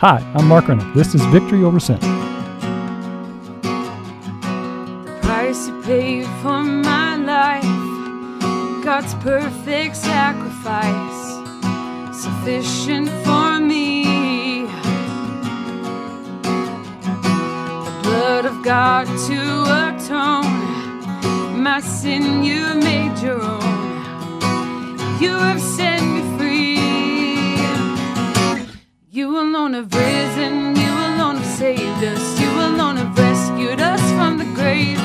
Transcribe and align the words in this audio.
Hi, 0.00 0.24
I'm 0.34 0.48
Mark 0.48 0.66
Rennick. 0.66 0.94
This 0.94 1.14
is 1.14 1.20
Victory 1.26 1.62
Over 1.62 1.78
Sin. 1.78 2.00
The 5.04 5.18
price 5.20 5.68
you 5.68 5.82
paid 5.82 6.24
for 6.40 6.62
my 6.64 7.16
life, 7.16 7.62
God's 8.82 9.12
perfect 9.16 9.94
sacrifice, 9.96 11.36
sufficient 12.18 13.10
for 13.26 13.60
me. 13.60 14.64
The 17.84 18.00
blood 18.02 18.46
of 18.46 18.64
God 18.64 19.06
to 19.06 19.98
atone, 19.98 21.62
my 21.62 21.80
sin 21.80 22.42
you 22.42 22.74
made 22.76 23.18
your 23.18 23.42
own. 23.42 23.60
You 25.20 25.36
have 25.36 25.60
set 25.60 25.89
You 29.12 29.40
alone 29.40 29.72
have 29.72 29.92
risen, 29.92 30.76
you 30.76 30.88
alone 30.88 31.38
have 31.38 31.58
saved 31.58 32.04
us, 32.04 32.40
you 32.40 32.48
alone 32.48 32.96
have 32.96 33.18
rescued 33.18 33.80
us 33.80 34.00
from 34.12 34.38
the 34.38 34.44
grave. 34.54 34.98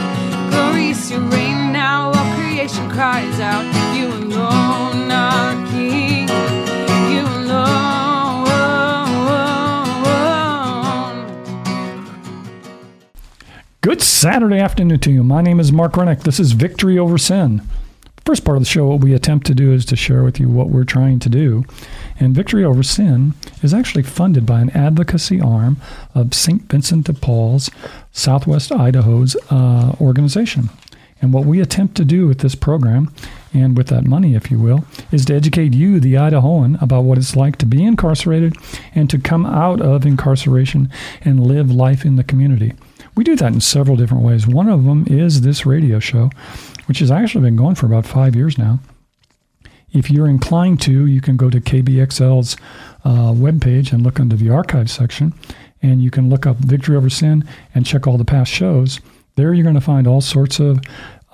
Glorious 0.52 1.09
your 1.09 1.21
reign 1.21 1.73
now, 1.73 2.11
all 2.13 2.35
creation 2.35 2.88
cries 2.91 3.39
out. 3.39 3.66
You 3.97 4.09
alone 4.09 5.09
are 5.09 5.55
King, 5.71 6.30
you 7.11 7.25
alone. 7.25 8.45
Good 13.81 14.03
Saturday 14.03 14.59
afternoon 14.59 14.99
to 14.99 15.11
you. 15.11 15.23
My 15.23 15.41
name 15.41 15.59
is 15.59 15.72
Mark 15.72 15.97
Rennick. 15.97 16.19
This 16.19 16.39
is 16.39 16.52
Victory 16.52 16.99
Over 16.99 17.17
Sin. 17.17 17.63
First 18.25 18.43
part 18.43 18.57
of 18.57 18.63
the 18.63 18.70
show, 18.70 18.88
what 18.88 19.02
we 19.02 19.13
attempt 19.13 19.45
to 19.45 19.53
do 19.53 19.71
is 19.71 19.85
to 19.85 19.95
share 19.95 20.23
with 20.23 20.39
you 20.39 20.49
what 20.49 20.70
we're 20.70 20.83
trying 20.83 21.20
to 21.20 21.29
do. 21.29 21.63
And 22.20 22.33
Victory 22.33 22.63
Over 22.63 22.81
Sin 22.81 23.35
is 23.61 23.71
actually 23.71 24.02
funded 24.02 24.47
by 24.47 24.61
an 24.61 24.71
advocacy 24.71 25.39
arm 25.39 25.77
of 26.16 26.33
St. 26.33 26.63
Vincent 26.63 27.05
de 27.05 27.13
Paul's 27.13 27.69
Southwest 28.11 28.71
Idaho's 28.71 29.35
uh, 29.52 29.95
organization. 30.02 30.72
And 31.22 31.33
what 31.33 31.45
we 31.45 31.61
attempt 31.61 31.95
to 31.97 32.05
do 32.05 32.27
with 32.27 32.39
this 32.39 32.55
program, 32.55 33.13
and 33.53 33.77
with 33.77 33.88
that 33.88 34.05
money, 34.05 34.33
if 34.33 34.50
you 34.50 34.57
will, 34.57 34.85
is 35.11 35.25
to 35.25 35.35
educate 35.35 35.75
you, 35.75 36.00
the 36.00 36.16
Idahoan, 36.16 36.81
about 36.81 37.03
what 37.03 37.19
it's 37.19 37.35
like 37.35 37.57
to 37.57 37.67
be 37.67 37.83
incarcerated 37.83 38.55
and 38.95 39.07
to 39.11 39.19
come 39.19 39.45
out 39.45 39.81
of 39.81 40.03
incarceration 40.03 40.89
and 41.22 41.45
live 41.45 41.69
life 41.69 42.03
in 42.03 42.16
the 42.16 42.23
community. 42.23 42.73
We 43.16 43.23
do 43.23 43.35
that 43.38 43.53
in 43.53 43.61
several 43.61 43.95
different 43.95 44.23
ways. 44.23 44.45
One 44.45 44.67
of 44.67 44.83
them 44.83 45.05
is 45.08 45.41
this 45.41 45.66
radio 45.66 45.99
show, 45.99 46.30
which 46.85 46.99
has 46.99 47.11
actually 47.11 47.45
been 47.45 47.55
going 47.55 47.75
for 47.75 47.85
about 47.85 48.05
five 48.05 48.35
years 48.35 48.57
now. 48.57 48.80
If 49.94 50.11
you're 50.11 50.27
inclined 50.27 50.81
to, 50.81 51.05
you 51.05 51.22
can 51.22 51.38
go 51.38 51.49
to 51.49 51.61
KBXL's 51.61 52.57
uh, 53.05 53.31
webpage 53.31 53.94
and 53.94 54.03
look 54.03 54.19
under 54.19 54.35
the 54.35 54.49
archive 54.49 54.91
section, 54.91 55.33
and 55.81 56.02
you 56.02 56.11
can 56.11 56.30
look 56.30 56.45
up 56.45 56.57
Victory 56.57 56.97
Over 56.97 57.09
Sin 57.09 57.47
and 57.73 57.85
check 57.85 58.05
all 58.05 58.17
the 58.17 58.25
past 58.25 58.52
shows. 58.52 58.99
There 59.35 59.53
you're 59.53 59.63
going 59.63 59.75
to 59.75 59.81
find 59.81 60.07
all 60.07 60.19
sorts 60.22 60.59
of 60.59 60.81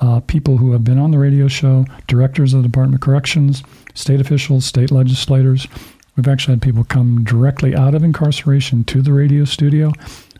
uh, 0.01 0.19
people 0.21 0.57
who 0.57 0.73
have 0.73 0.83
been 0.83 0.99
on 0.99 1.11
the 1.11 1.17
radio 1.17 1.47
show, 1.47 1.85
directors 2.07 2.53
of 2.53 2.61
the 2.61 2.67
Department 2.67 2.95
of 2.95 3.01
Corrections, 3.01 3.63
state 3.95 4.21
officials, 4.21 4.65
state 4.65 4.91
legislators. 4.91 5.67
We've 6.15 6.27
actually 6.27 6.53
had 6.53 6.61
people 6.61 6.83
come 6.83 7.23
directly 7.23 7.75
out 7.75 7.95
of 7.95 8.03
incarceration 8.03 8.83
to 8.85 9.01
the 9.01 9.13
radio 9.13 9.45
studio. 9.45 9.91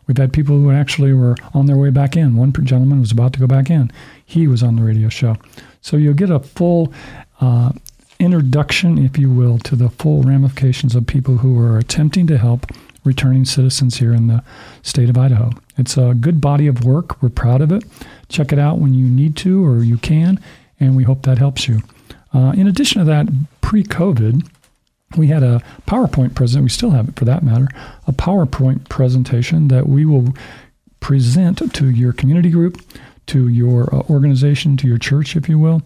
We've 0.08 0.18
had 0.18 0.34
people 0.34 0.56
who 0.58 0.72
actually 0.72 1.14
were 1.14 1.36
on 1.54 1.68
their 1.68 1.78
way 1.78 1.90
back 1.90 2.16
in. 2.18 2.36
One 2.36 2.52
gentleman 2.52 3.00
was 3.00 3.12
about 3.12 3.34
to 3.34 3.40
go 3.40 3.48
back 3.48 3.70
in. 3.70 3.92
He 4.26 4.48
was 4.48 4.64
on 4.64 4.76
the 4.76 4.84
radio 4.84 5.10
show. 5.10 5.38
So 5.82 5.98
you'll 5.98 6.14
get 6.14 6.30
a 6.30 6.40
full 6.40 6.94
uh, 7.40 7.72
introduction, 8.20 8.98
if 8.98 9.18
you 9.18 9.30
will, 9.30 9.58
to 9.60 9.76
the 9.76 9.90
full 9.90 10.22
ramifications 10.24 10.96
of 10.96 11.08
people 11.08 11.38
who 11.38 11.60
are 11.60 11.78
attempting 11.78 12.28
to 12.28 12.38
help 12.38 12.68
returning 13.04 13.46
citizens 13.46 13.98
here 13.98 14.14
in 14.14 14.28
the 14.28 14.44
state 14.84 15.10
of 15.10 15.18
Idaho. 15.18 15.52
It's 15.78 15.98
a 15.98 16.14
good 16.14 16.40
body 16.40 16.68
of 16.68 16.84
work. 16.84 17.22
We're 17.22 17.30
proud 17.30 17.62
of 17.62 17.72
it. 17.72 17.84
Check 18.30 18.54
it 18.54 18.60
out 18.60 18.78
when 18.78 18.94
you 18.94 19.06
need 19.08 19.36
to 19.38 19.66
or 19.66 19.84
you 19.84 19.98
can, 19.98 20.40
and 20.80 20.96
we 20.96 21.04
hope 21.04 21.24
that 21.24 21.40
helps 21.40 21.68
you. 21.68 21.82
Uh, 22.34 22.54
in 22.56 22.68
addition 22.68 23.00
to 23.00 23.06
that, 23.06 23.28
pre 23.62 23.84
COVID, 23.84 24.48
we 25.18 25.28
had 25.28 25.44
a 25.44 25.62
PowerPoint 25.88 26.36
present. 26.36 26.64
We 26.64 26.70
still 26.70 26.92
have 26.92 27.10
it 27.10 27.16
for 27.16 27.26
that 27.26 27.44
matter. 27.44 27.68
A 28.08 28.14
PowerPoint 28.14 28.90
presentation 28.90 29.68
that 29.70 29.88
we 29.88 30.06
will 30.06 30.34
present 31.00 31.74
to 31.74 31.90
your 31.90 32.14
community 32.14 32.50
group, 32.50 32.82
to 33.28 33.48
your 33.48 33.94
uh, 33.94 34.00
organization, 34.10 34.78
to 34.78 34.88
your 34.88 34.98
church, 34.98 35.36
if 35.36 35.50
you 35.50 35.60
will. 35.60 35.82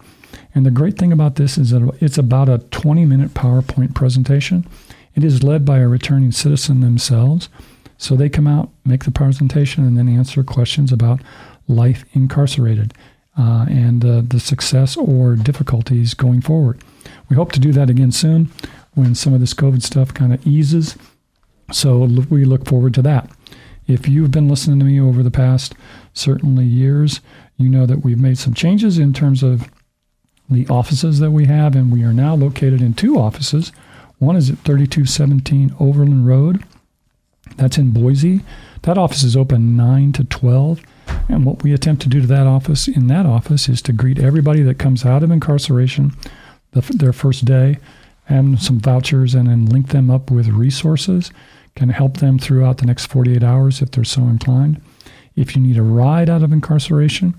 And 0.54 0.66
the 0.66 0.72
great 0.72 0.98
thing 0.98 1.12
about 1.12 1.36
this 1.36 1.58
is 1.58 1.72
that 1.72 1.98
it's 2.02 2.18
about 2.18 2.50
a 2.50 2.60
20 2.72 3.06
minute 3.06 3.34
PowerPoint 3.34 3.96
presentation. 3.96 4.68
It 5.16 5.24
is 5.24 5.44
led 5.44 5.66
by 5.66 5.80
a 5.80 5.88
returning 5.88 6.32
citizen 6.32 6.82
themselves. 6.82 7.50
So 7.98 8.16
they 8.16 8.30
come 8.30 8.48
out, 8.48 8.70
make 8.84 9.06
the 9.06 9.12
presentation, 9.12 9.86
and 9.86 9.98
then 9.98 10.10
answer 10.10 10.44
questions 10.44 10.92
about 10.92 11.22
life 11.68 12.04
incarcerated 12.14 12.94
uh, 13.38 13.66
and 13.70 14.04
uh, 14.04 14.22
the 14.28 14.40
success 14.40 14.98
or 14.98 15.36
difficulties 15.36 16.14
going 16.14 16.42
forward. 16.42 16.82
We 17.30 17.36
hope 17.36 17.52
to 17.54 17.60
do 17.60 17.72
that 17.72 17.90
again 17.90 18.12
soon 18.12 18.52
when 18.96 19.14
some 19.16 19.34
of 19.34 19.40
this 19.40 19.54
COVID 19.54 19.84
stuff 19.84 20.14
kind 20.14 20.34
of 20.34 20.46
eases. 20.46 20.96
So 21.72 22.00
we 22.30 22.46
look 22.46 22.66
forward 22.66 22.94
to 22.96 23.02
that. 23.04 23.30
If 23.88 24.08
you've 24.08 24.32
been 24.32 24.50
listening 24.50 24.80
to 24.80 24.86
me 24.86 25.00
over 25.00 25.22
the 25.22 25.32
past 25.32 25.76
certainly 26.14 26.66
years, 26.66 27.22
you 27.58 27.70
know 27.70 27.86
that 27.86 28.04
we've 28.04 28.20
made 28.20 28.38
some 28.38 28.54
changes 28.54 28.98
in 28.98 29.14
terms 29.14 29.44
of 29.44 29.70
the 30.50 30.68
offices 30.68 31.20
that 31.20 31.32
we 31.32 31.46
have, 31.46 31.76
and 31.76 31.92
we 31.92 32.04
are 32.04 32.14
now 32.14 32.36
located 32.36 32.82
in 32.82 32.94
two 32.94 33.18
offices. 33.18 33.72
One 34.20 34.36
is 34.36 34.50
at 34.50 34.58
3217 34.60 35.76
Overland 35.80 36.28
Road. 36.28 36.64
That's 37.58 37.78
in 37.78 37.92
Boise. 37.92 38.42
That 38.84 38.98
office 38.98 39.24
is 39.24 39.36
open 39.36 39.76
9 39.76 40.12
to 40.14 40.24
12. 40.24 40.82
And 41.30 41.46
what 41.46 41.64
we 41.64 41.74
attempt 41.74 42.02
to 42.04 42.10
do 42.10 42.22
to 42.22 42.28
that 42.28 42.48
office 42.48 42.88
in 42.88 43.08
that 43.08 43.26
office 43.26 43.68
is 43.68 43.82
to 43.84 43.94
greet 43.94 44.20
everybody 44.20 44.62
that 44.64 44.80
comes 44.80 45.06
out 45.06 45.24
of 45.24 45.32
incarceration 45.32 46.14
the, 46.72 46.82
their 46.82 47.14
first 47.14 47.46
day 47.46 47.78
and 48.28 48.60
some 48.60 48.80
vouchers 48.80 49.36
and 49.36 49.48
then 49.48 49.66
link 49.66 49.90
them 49.90 50.10
up 50.10 50.32
with 50.32 50.48
resources 50.48 51.32
can 51.76 51.90
help 51.90 52.18
them 52.18 52.40
throughout 52.40 52.78
the 52.78 52.86
next 52.86 53.08
48 53.08 53.44
hours 53.44 53.82
if 53.82 53.92
they're 53.92 54.04
so 54.04 54.24
inclined. 54.24 54.82
If 55.36 55.56
you 55.56 55.62
need 55.62 55.78
a 55.78 55.84
ride 55.84 56.30
out 56.30 56.42
of 56.42 56.54
incarceration, 56.54 57.36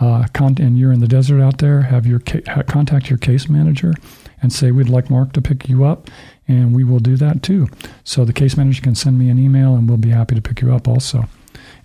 uh, 0.00 0.26
and 0.40 0.78
you're 0.78 0.92
in 0.92 1.00
the 1.00 1.06
desert 1.06 1.40
out 1.40 1.58
there, 1.58 1.82
have 1.82 2.06
your 2.06 2.18
ca- 2.20 2.62
contact 2.64 3.10
your 3.10 3.18
case 3.18 3.48
manager 3.48 3.94
and 4.42 4.52
say 4.52 4.70
we'd 4.70 4.88
like 4.88 5.10
Mark 5.10 5.32
to 5.34 5.42
pick 5.42 5.68
you 5.68 5.84
up, 5.84 6.10
and 6.48 6.74
we 6.74 6.84
will 6.84 6.98
do 6.98 7.16
that 7.16 7.42
too. 7.42 7.68
So 8.02 8.24
the 8.24 8.32
case 8.32 8.56
manager 8.56 8.82
can 8.82 8.94
send 8.94 9.18
me 9.18 9.28
an 9.30 9.38
email, 9.38 9.74
and 9.74 9.88
we'll 9.88 9.98
be 9.98 10.10
happy 10.10 10.34
to 10.34 10.42
pick 10.42 10.60
you 10.60 10.74
up 10.74 10.88
also. 10.88 11.26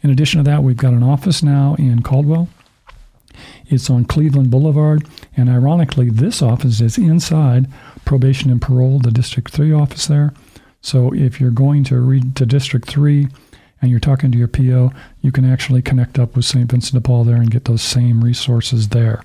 In 0.01 0.09
addition 0.09 0.43
to 0.43 0.49
that, 0.49 0.63
we've 0.63 0.77
got 0.77 0.93
an 0.93 1.03
office 1.03 1.43
now 1.43 1.75
in 1.77 2.01
Caldwell. 2.01 2.49
It's 3.67 3.89
on 3.89 4.05
Cleveland 4.05 4.49
Boulevard, 4.49 5.07
and 5.37 5.49
ironically, 5.49 6.09
this 6.09 6.41
office 6.41 6.81
is 6.81 6.97
inside 6.97 7.67
probation 8.09 8.49
and 8.49 8.59
parole, 8.59 8.97
the 8.97 9.11
District 9.11 9.51
3 9.51 9.71
office 9.71 10.07
there. 10.07 10.33
So 10.81 11.13
if 11.13 11.39
you're 11.39 11.51
going 11.51 11.83
to 11.85 11.99
read 11.99 12.35
to 12.37 12.45
District 12.47 12.89
3 12.89 13.27
and 13.79 13.91
you're 13.91 13.99
talking 13.99 14.31
to 14.31 14.37
your 14.37 14.47
PO, 14.47 14.91
you 15.21 15.31
can 15.31 15.45
actually 15.45 15.83
connect 15.83 16.17
up 16.17 16.35
with 16.35 16.43
St. 16.43 16.71
Vincent 16.71 16.95
de 16.95 17.07
Paul 17.07 17.23
there 17.23 17.35
and 17.35 17.51
get 17.51 17.65
those 17.65 17.83
same 17.83 18.23
resources 18.23 18.89
there. 18.89 19.21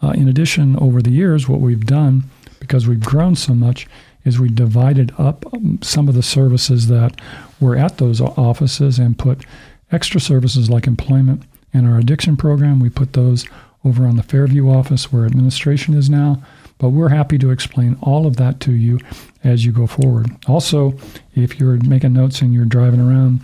Uh, 0.00 0.10
in 0.10 0.28
addition, 0.28 0.78
over 0.78 1.02
the 1.02 1.10
years, 1.10 1.48
what 1.48 1.58
we've 1.58 1.86
done, 1.86 2.22
because 2.60 2.86
we've 2.86 3.00
grown 3.00 3.34
so 3.34 3.52
much, 3.52 3.88
is 4.24 4.38
we 4.38 4.48
divided 4.48 5.12
up 5.18 5.52
um, 5.52 5.80
some 5.82 6.08
of 6.08 6.14
the 6.14 6.22
services 6.22 6.86
that 6.86 7.20
were 7.58 7.74
at 7.74 7.98
those 7.98 8.20
offices 8.20 8.96
and 8.96 9.18
put 9.18 9.44
extra 9.90 10.20
services 10.20 10.70
like 10.70 10.86
employment 10.86 11.42
and 11.72 11.84
our 11.84 11.98
addiction 11.98 12.36
program. 12.36 12.78
We 12.78 12.90
put 12.90 13.14
those 13.14 13.44
over 13.84 14.06
on 14.06 14.14
the 14.14 14.22
Fairview 14.22 14.70
office 14.70 15.12
where 15.12 15.26
administration 15.26 15.94
is 15.94 16.08
now. 16.08 16.40
But 16.78 16.90
we're 16.90 17.08
happy 17.08 17.38
to 17.38 17.50
explain 17.50 17.96
all 18.02 18.26
of 18.26 18.36
that 18.36 18.60
to 18.60 18.72
you 18.72 19.00
as 19.42 19.64
you 19.64 19.72
go 19.72 19.86
forward. 19.86 20.30
Also, 20.46 20.94
if 21.34 21.58
you're 21.60 21.76
making 21.84 22.12
notes 22.12 22.40
and 22.40 22.52
you're 22.52 22.64
driving 22.64 23.00
around, 23.00 23.40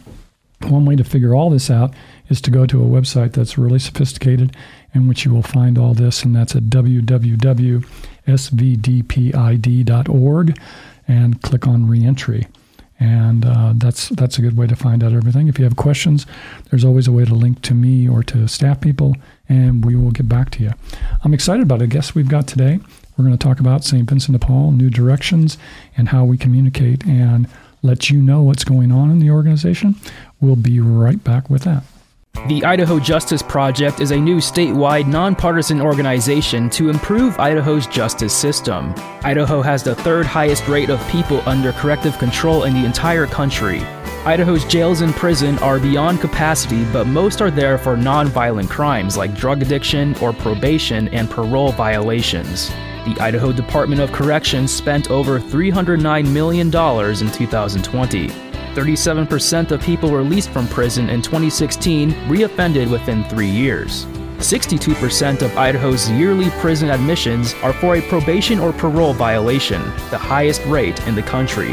one 0.68 0.84
way 0.84 0.96
to 0.96 1.04
figure 1.04 1.34
all 1.34 1.48
this 1.48 1.70
out 1.70 1.94
is 2.28 2.40
to 2.42 2.50
go 2.50 2.66
to 2.66 2.82
a 2.82 2.86
website 2.86 3.32
that's 3.32 3.56
really 3.56 3.78
sophisticated 3.78 4.54
in 4.94 5.08
which 5.08 5.24
you 5.24 5.32
will 5.32 5.42
find 5.42 5.78
all 5.78 5.94
this, 5.94 6.22
and 6.22 6.36
that's 6.36 6.54
at 6.54 6.64
www.svdpid.org 6.64 7.88
and 11.08 11.42
click 11.42 11.66
on 11.66 11.88
reentry. 11.88 12.46
And 13.02 13.46
uh, 13.46 13.72
that's 13.76 14.10
that's 14.10 14.36
a 14.36 14.42
good 14.42 14.58
way 14.58 14.66
to 14.66 14.76
find 14.76 15.02
out 15.02 15.14
everything. 15.14 15.48
If 15.48 15.58
you 15.58 15.64
have 15.64 15.76
questions, 15.76 16.26
there's 16.68 16.84
always 16.84 17.08
a 17.08 17.12
way 17.12 17.24
to 17.24 17.34
link 17.34 17.62
to 17.62 17.72
me 17.72 18.06
or 18.06 18.22
to 18.24 18.46
staff 18.46 18.82
people, 18.82 19.16
and 19.48 19.82
we 19.82 19.96
will 19.96 20.10
get 20.10 20.28
back 20.28 20.50
to 20.50 20.62
you. 20.62 20.72
I'm 21.24 21.32
excited 21.32 21.62
about 21.62 21.80
a 21.80 21.86
guest 21.86 22.14
we've 22.14 22.28
got 22.28 22.46
today. 22.46 22.80
We're 23.20 23.26
going 23.26 23.36
to 23.36 23.46
talk 23.46 23.60
about 23.60 23.84
St. 23.84 24.08
Vincent 24.08 24.32
de 24.32 24.38
Paul, 24.38 24.72
new 24.72 24.88
directions, 24.88 25.58
and 25.94 26.08
how 26.08 26.24
we 26.24 26.38
communicate 26.38 27.04
and 27.04 27.46
let 27.82 28.08
you 28.08 28.22
know 28.22 28.40
what's 28.40 28.64
going 28.64 28.90
on 28.90 29.10
in 29.10 29.18
the 29.18 29.30
organization. 29.30 29.94
We'll 30.40 30.56
be 30.56 30.80
right 30.80 31.22
back 31.22 31.50
with 31.50 31.64
that. 31.64 31.84
The 32.48 32.64
Idaho 32.64 32.98
Justice 32.98 33.42
Project 33.42 34.00
is 34.00 34.12
a 34.12 34.16
new 34.16 34.38
statewide 34.38 35.06
nonpartisan 35.06 35.80
organization 35.80 36.70
to 36.70 36.88
improve 36.88 37.38
Idaho's 37.38 37.86
justice 37.86 38.34
system. 38.34 38.94
Idaho 39.22 39.62
has 39.62 39.82
the 39.82 39.94
third 39.94 40.26
highest 40.26 40.66
rate 40.66 40.90
of 40.90 41.06
people 41.08 41.42
under 41.48 41.72
corrective 41.72 42.18
control 42.18 42.64
in 42.64 42.72
the 42.72 42.84
entire 42.84 43.26
country. 43.26 43.80
Idaho's 44.24 44.64
jails 44.64 45.00
and 45.00 45.12
prison 45.14 45.58
are 45.58 45.78
beyond 45.78 46.20
capacity, 46.20 46.84
but 46.92 47.06
most 47.06 47.40
are 47.40 47.50
there 47.50 47.78
for 47.78 47.96
nonviolent 47.96 48.68
crimes 48.70 49.16
like 49.16 49.34
drug 49.34 49.62
addiction 49.62 50.16
or 50.18 50.32
probation 50.32 51.08
and 51.08 51.28
parole 51.28 51.72
violations. 51.72 52.68
The 53.04 53.16
Idaho 53.20 53.52
Department 53.52 54.00
of 54.00 54.12
Corrections 54.12 54.72
spent 54.72 55.10
over 55.10 55.38
$309 55.38 56.32
million 56.32 56.66
in 56.66 57.32
2020. 57.32 58.49
37% 58.74 59.70
of 59.70 59.80
people 59.82 60.10
released 60.10 60.50
from 60.50 60.68
prison 60.68 61.08
in 61.10 61.22
2016 61.22 62.12
reoffended 62.28 62.90
within 62.90 63.24
three 63.24 63.48
years. 63.48 64.06
62% 64.38 65.42
of 65.42 65.56
Idaho's 65.58 66.10
yearly 66.10 66.48
prison 66.60 66.90
admissions 66.90 67.54
are 67.62 67.74
for 67.74 67.96
a 67.96 68.02
probation 68.02 68.58
or 68.58 68.72
parole 68.72 69.12
violation, 69.12 69.82
the 70.10 70.18
highest 70.18 70.64
rate 70.64 70.98
in 71.06 71.14
the 71.14 71.22
country. 71.22 71.72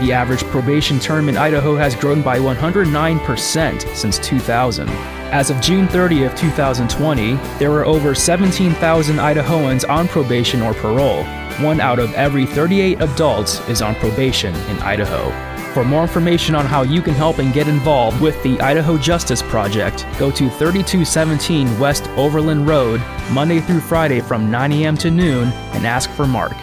The 0.00 0.12
average 0.12 0.44
probation 0.44 0.98
term 0.98 1.28
in 1.28 1.36
Idaho 1.36 1.76
has 1.76 1.94
grown 1.94 2.22
by 2.22 2.38
109% 2.38 3.96
since 3.96 4.18
2000. 4.18 4.88
As 5.30 5.50
of 5.50 5.60
June 5.60 5.86
30th, 5.88 6.36
2020, 6.36 7.34
there 7.58 7.70
were 7.70 7.84
over 7.84 8.14
17,000 8.14 9.16
Idahoans 9.16 9.88
on 9.88 10.08
probation 10.08 10.62
or 10.62 10.74
parole. 10.74 11.24
One 11.60 11.80
out 11.80 11.98
of 11.98 12.12
every 12.14 12.46
38 12.46 13.00
adults 13.00 13.60
is 13.68 13.82
on 13.82 13.94
probation 13.96 14.54
in 14.54 14.78
Idaho. 14.78 15.47
For 15.74 15.84
more 15.84 16.02
information 16.02 16.54
on 16.54 16.64
how 16.64 16.82
you 16.82 17.02
can 17.02 17.14
help 17.14 17.38
and 17.38 17.52
get 17.52 17.68
involved 17.68 18.20
with 18.22 18.42
the 18.42 18.58
Idaho 18.60 18.96
Justice 18.96 19.42
Project, 19.42 20.06
go 20.18 20.30
to 20.30 20.48
3217 20.48 21.78
West 21.78 22.08
Overland 22.16 22.66
Road, 22.66 23.02
Monday 23.32 23.60
through 23.60 23.80
Friday 23.80 24.20
from 24.20 24.50
9 24.50 24.72
a.m. 24.72 24.96
to 24.96 25.10
noon, 25.10 25.48
and 25.74 25.86
ask 25.86 26.10
for 26.10 26.26
Mark. 26.26 26.54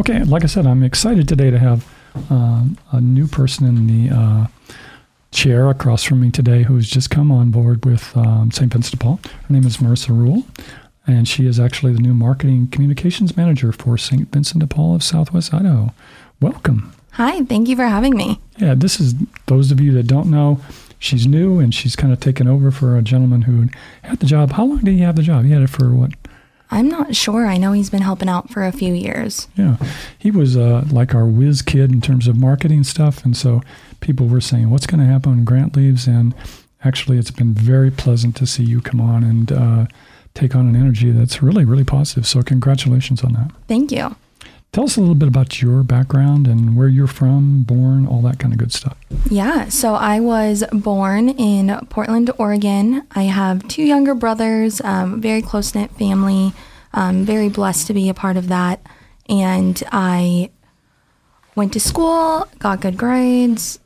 Okay, 0.00 0.24
like 0.24 0.44
I 0.44 0.46
said, 0.46 0.66
I'm 0.66 0.82
excited 0.82 1.28
today 1.28 1.50
to 1.50 1.58
have 1.58 1.86
um, 2.30 2.78
a 2.90 3.00
new 3.00 3.28
person 3.28 3.66
in 3.66 3.86
the 3.86 4.16
uh, 4.16 4.46
chair 5.30 5.68
across 5.68 6.02
from 6.02 6.20
me 6.22 6.30
today 6.30 6.62
who's 6.62 6.88
just 6.88 7.10
come 7.10 7.30
on 7.30 7.50
board 7.50 7.84
with 7.84 8.16
um, 8.16 8.50
St. 8.50 8.72
Vincent 8.72 8.98
de 8.98 9.04
Paul. 9.04 9.20
Her 9.46 9.52
name 9.52 9.66
is 9.66 9.76
Mareesa 9.76 10.08
Rule, 10.08 10.44
and 11.06 11.28
she 11.28 11.46
is 11.46 11.60
actually 11.60 11.92
the 11.92 12.00
new 12.00 12.14
marketing 12.14 12.68
communications 12.68 13.36
manager 13.36 13.72
for 13.72 13.98
St. 13.98 14.32
Vincent 14.32 14.60
de 14.60 14.66
Paul 14.66 14.94
of 14.94 15.02
Southwest 15.02 15.52
Idaho. 15.52 15.92
Welcome. 16.40 16.94
Hi, 17.18 17.42
thank 17.42 17.68
you 17.68 17.74
for 17.74 17.84
having 17.84 18.16
me. 18.16 18.40
Yeah, 18.58 18.74
this 18.76 19.00
is 19.00 19.12
those 19.46 19.72
of 19.72 19.80
you 19.80 19.90
that 19.94 20.06
don't 20.06 20.30
know. 20.30 20.60
She's 21.00 21.26
new 21.26 21.58
and 21.58 21.74
she's 21.74 21.96
kind 21.96 22.12
of 22.12 22.20
taken 22.20 22.46
over 22.46 22.70
for 22.70 22.96
a 22.96 23.02
gentleman 23.02 23.42
who 23.42 23.68
had 24.02 24.20
the 24.20 24.26
job. 24.26 24.52
How 24.52 24.64
long 24.64 24.78
did 24.78 24.92
he 24.92 25.00
have 25.00 25.16
the 25.16 25.22
job? 25.22 25.44
He 25.44 25.50
had 25.50 25.62
it 25.62 25.68
for 25.70 25.92
what? 25.92 26.12
I'm 26.70 26.88
not 26.88 27.16
sure. 27.16 27.44
I 27.44 27.56
know 27.56 27.72
he's 27.72 27.90
been 27.90 28.02
helping 28.02 28.28
out 28.28 28.50
for 28.50 28.64
a 28.64 28.70
few 28.70 28.94
years. 28.94 29.48
Yeah, 29.56 29.78
he 30.16 30.30
was 30.30 30.56
uh, 30.56 30.84
like 30.92 31.12
our 31.12 31.26
whiz 31.26 31.60
kid 31.60 31.90
in 31.90 32.00
terms 32.00 32.28
of 32.28 32.36
marketing 32.36 32.84
stuff, 32.84 33.24
and 33.24 33.36
so 33.36 33.62
people 33.98 34.28
were 34.28 34.40
saying, 34.40 34.70
"What's 34.70 34.86
going 34.86 35.00
to 35.00 35.06
happen 35.06 35.32
when 35.32 35.44
Grant 35.44 35.74
leaves?" 35.74 36.06
And 36.06 36.36
actually, 36.84 37.18
it's 37.18 37.32
been 37.32 37.52
very 37.52 37.90
pleasant 37.90 38.36
to 38.36 38.46
see 38.46 38.62
you 38.62 38.80
come 38.80 39.00
on 39.00 39.24
and 39.24 39.50
uh, 39.50 39.86
take 40.34 40.54
on 40.54 40.68
an 40.68 40.76
energy 40.76 41.10
that's 41.10 41.42
really, 41.42 41.64
really 41.64 41.84
positive. 41.84 42.28
So, 42.28 42.42
congratulations 42.42 43.24
on 43.24 43.32
that. 43.32 43.50
Thank 43.66 43.90
you. 43.90 44.14
Tell 44.72 44.84
us 44.84 44.96
a 44.96 45.00
little 45.00 45.14
bit 45.14 45.28
about 45.28 45.62
your 45.62 45.82
background 45.82 46.46
and 46.46 46.76
where 46.76 46.88
you're 46.88 47.06
from, 47.06 47.62
born, 47.62 48.06
all 48.06 48.20
that 48.22 48.38
kind 48.38 48.52
of 48.52 48.58
good 48.58 48.72
stuff. 48.72 48.96
Yeah, 49.30 49.68
so 49.70 49.94
I 49.94 50.20
was 50.20 50.62
born 50.72 51.30
in 51.30 51.74
Portland, 51.88 52.30
Oregon. 52.38 53.06
I 53.12 53.22
have 53.24 53.66
two 53.66 53.82
younger 53.82 54.14
brothers, 54.14 54.80
um, 54.82 55.20
very 55.20 55.40
close 55.40 55.74
knit 55.74 55.90
family. 55.92 56.52
I'm 56.92 57.24
very 57.24 57.48
blessed 57.48 57.86
to 57.88 57.94
be 57.94 58.08
a 58.08 58.14
part 58.14 58.36
of 58.36 58.48
that. 58.48 58.80
And 59.28 59.82
I 59.90 60.50
went 61.54 61.72
to 61.72 61.80
school, 61.80 62.46
got 62.58 62.80
good 62.80 62.96
grades, 62.98 63.78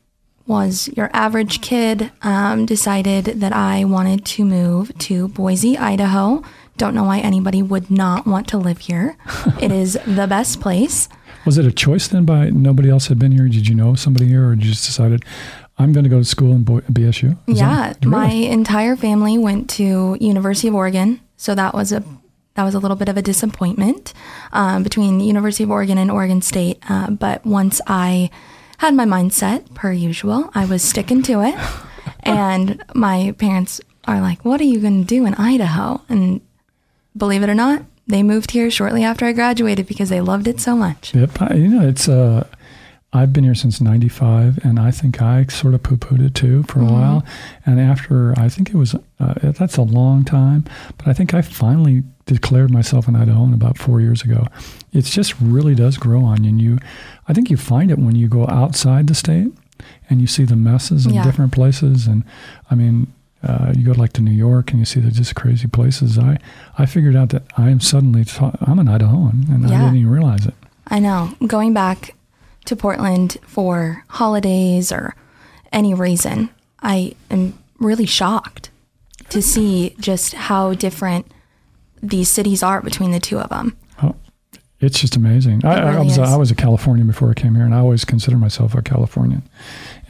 was 0.46 0.88
your 0.96 1.10
average 1.12 1.60
kid, 1.60 2.10
um, 2.22 2.66
decided 2.66 3.24
that 3.26 3.52
I 3.52 3.84
wanted 3.84 4.24
to 4.26 4.44
move 4.44 4.96
to 4.98 5.28
Boise, 5.28 5.78
Idaho. 5.78 6.42
Don't 6.82 6.96
know 6.96 7.04
why 7.04 7.20
anybody 7.20 7.62
would 7.62 7.92
not 7.92 8.26
want 8.26 8.48
to 8.48 8.58
live 8.58 8.78
here. 8.78 9.16
it 9.60 9.70
is 9.70 9.96
the 10.04 10.26
best 10.26 10.60
place. 10.60 11.08
Was 11.46 11.56
it 11.56 11.64
a 11.64 11.70
choice 11.70 12.08
then 12.08 12.24
by 12.24 12.50
nobody 12.50 12.90
else 12.90 13.06
had 13.06 13.20
been 13.20 13.30
here? 13.30 13.48
Did 13.48 13.68
you 13.68 13.76
know 13.76 13.94
somebody 13.94 14.26
here 14.26 14.48
or 14.48 14.54
you 14.54 14.62
just 14.62 14.84
decided, 14.84 15.24
I'm 15.78 15.92
going 15.92 16.02
to 16.02 16.10
go 16.10 16.18
to 16.18 16.24
school 16.24 16.50
in 16.50 16.64
BSU? 16.64 17.38
Yeah, 17.46 17.92
my 18.02 18.32
entire 18.32 18.96
family 18.96 19.38
went 19.38 19.70
to 19.70 20.16
University 20.20 20.66
of 20.66 20.74
Oregon, 20.74 21.20
so 21.36 21.54
that 21.54 21.72
was 21.72 21.92
a 21.92 22.02
that 22.54 22.64
was 22.64 22.74
a 22.74 22.80
little 22.80 22.96
bit 22.96 23.08
of 23.08 23.16
a 23.16 23.22
disappointment 23.22 24.12
um, 24.52 24.82
between 24.82 25.20
University 25.20 25.62
of 25.62 25.70
Oregon 25.70 25.98
and 25.98 26.10
Oregon 26.10 26.42
State. 26.42 26.82
Uh, 26.90 27.12
but 27.12 27.46
once 27.46 27.80
I 27.86 28.28
had 28.78 28.92
my 28.94 29.04
mindset, 29.04 29.72
per 29.74 29.92
usual, 29.92 30.50
I 30.52 30.64
was 30.64 30.82
sticking 30.82 31.22
to 31.22 31.42
it, 31.42 31.54
and 32.24 32.82
my 32.92 33.36
parents 33.38 33.80
are 34.08 34.20
like, 34.20 34.44
"What 34.44 34.60
are 34.60 34.64
you 34.64 34.80
going 34.80 35.02
to 35.02 35.06
do 35.06 35.26
in 35.26 35.34
Idaho?" 35.34 36.00
And 36.08 36.40
believe 37.16 37.42
it 37.42 37.48
or 37.50 37.54
not, 37.54 37.82
they 38.06 38.22
moved 38.22 38.50
here 38.52 38.70
shortly 38.70 39.04
after 39.04 39.24
I 39.26 39.32
graduated 39.32 39.86
because 39.86 40.08
they 40.08 40.20
loved 40.20 40.48
it 40.48 40.60
so 40.60 40.76
much. 40.76 41.14
Yep. 41.14 41.42
I, 41.42 41.54
you 41.54 41.68
know, 41.68 41.86
it's, 41.86 42.08
uh, 42.08 42.46
I've 43.14 43.32
been 43.32 43.44
here 43.44 43.54
since 43.54 43.78
95 43.80 44.64
and 44.64 44.78
I 44.80 44.90
think 44.90 45.20
I 45.20 45.44
sort 45.46 45.74
of 45.74 45.82
poo 45.82 45.96
pooed 45.98 46.24
it 46.24 46.34
too 46.34 46.62
for 46.64 46.80
a 46.80 46.84
while. 46.84 47.24
And 47.66 47.78
after, 47.78 48.32
I 48.38 48.48
think 48.48 48.70
it 48.70 48.74
was, 48.76 48.94
uh, 49.20 49.34
that's 49.52 49.76
a 49.76 49.82
long 49.82 50.24
time, 50.24 50.64
but 50.96 51.06
I 51.06 51.12
think 51.12 51.34
I 51.34 51.42
finally 51.42 52.04
declared 52.24 52.70
myself 52.70 53.08
an 53.08 53.14
Idahoan 53.14 53.52
about 53.52 53.76
four 53.76 54.00
years 54.00 54.22
ago. 54.22 54.46
It 54.92 55.02
just 55.02 55.34
really 55.40 55.74
does 55.74 55.98
grow 55.98 56.24
on 56.24 56.42
you. 56.42 56.48
And 56.50 56.62
you, 56.62 56.78
I 57.28 57.34
think 57.34 57.50
you 57.50 57.56
find 57.58 57.90
it 57.90 57.98
when 57.98 58.16
you 58.16 58.28
go 58.28 58.46
outside 58.48 59.06
the 59.08 59.14
state 59.14 59.52
and 60.08 60.20
you 60.22 60.26
see 60.26 60.44
the 60.44 60.56
messes 60.56 61.04
in 61.04 61.12
Yeah. 61.14 61.22
different 61.24 61.52
places. 61.52 62.06
And 62.06 62.24
I 62.70 62.74
mean, 62.76 63.12
uh, 63.42 63.72
you 63.76 63.84
go 63.84 63.92
like 63.92 64.12
to 64.14 64.22
New 64.22 64.30
York 64.32 64.70
and 64.70 64.78
you 64.78 64.84
see 64.84 65.00
the 65.00 65.10
just 65.10 65.34
crazy 65.34 65.66
places. 65.66 66.18
I, 66.18 66.38
I 66.78 66.86
figured 66.86 67.16
out 67.16 67.30
that 67.30 67.42
I 67.56 67.70
am 67.70 67.80
suddenly, 67.80 68.24
ta- 68.24 68.56
I'm 68.60 68.78
an 68.78 68.86
Idahoan 68.86 69.48
and 69.48 69.66
I 69.66 69.68
didn't 69.70 69.96
even 69.96 70.10
realize 70.10 70.46
it. 70.46 70.54
I 70.88 70.98
know. 70.98 71.34
Going 71.46 71.72
back 71.72 72.14
to 72.66 72.76
Portland 72.76 73.38
for 73.46 74.04
holidays 74.08 74.92
or 74.92 75.14
any 75.72 75.94
reason, 75.94 76.50
I 76.82 77.14
am 77.30 77.58
really 77.78 78.06
shocked 78.06 78.70
to 79.30 79.42
see 79.42 79.96
just 79.98 80.34
how 80.34 80.74
different 80.74 81.26
these 82.02 82.28
cities 82.28 82.62
are 82.62 82.80
between 82.82 83.10
the 83.12 83.20
two 83.20 83.38
of 83.38 83.48
them. 83.48 83.76
It's 84.82 84.98
just 84.98 85.14
amazing. 85.14 85.64
I, 85.64 85.74
I 85.74 85.94
really 85.94 86.06
was. 86.06 86.18
I 86.18 86.36
was 86.36 86.50
a 86.50 86.56
Californian 86.56 87.06
before 87.06 87.30
I 87.30 87.34
came 87.34 87.54
here, 87.54 87.64
and 87.64 87.72
I 87.72 87.78
always 87.78 88.04
consider 88.04 88.36
myself 88.36 88.74
a 88.74 88.82
Californian. 88.82 89.48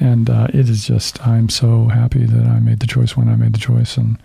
And 0.01 0.31
uh, 0.31 0.49
it 0.49 0.71
is 0.71 0.87
just 0.87 1.25
I'm 1.27 1.51
so 1.51 1.89
happy 1.89 2.25
that 2.25 2.47
I 2.47 2.59
made 2.59 2.81
the 2.81 2.87
choice 2.87 3.15
when 3.15 3.29
I 3.29 3.37
made 3.37 3.53
the 3.53 3.59
choice. 3.59 3.99
And 3.99 4.17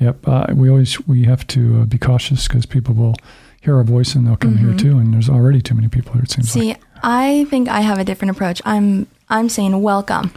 yep, 0.00 0.26
uh, 0.26 0.46
we 0.52 0.68
always 0.68 1.00
we 1.06 1.24
have 1.24 1.46
to 1.48 1.82
uh, 1.82 1.84
be 1.84 1.98
cautious 1.98 2.48
because 2.48 2.66
people 2.66 2.94
will 2.94 3.14
hear 3.60 3.76
our 3.76 3.84
voice 3.84 4.16
and 4.16 4.26
they'll 4.26 4.36
come 4.36 4.58
here 4.58 4.74
too. 4.74 4.98
And 4.98 5.14
there's 5.14 5.28
already 5.28 5.60
too 5.62 5.76
many 5.76 5.86
people 5.88 6.14
here. 6.14 6.24
It 6.24 6.32
seems 6.32 6.56
like. 6.56 6.62
See, 6.64 6.82
I 7.04 7.46
think 7.48 7.68
I 7.68 7.82
have 7.82 8.00
a 8.00 8.04
different 8.04 8.32
approach. 8.32 8.60
I'm 8.64 9.06
I'm 9.28 9.48
saying 9.48 9.80
welcome. 9.82 10.32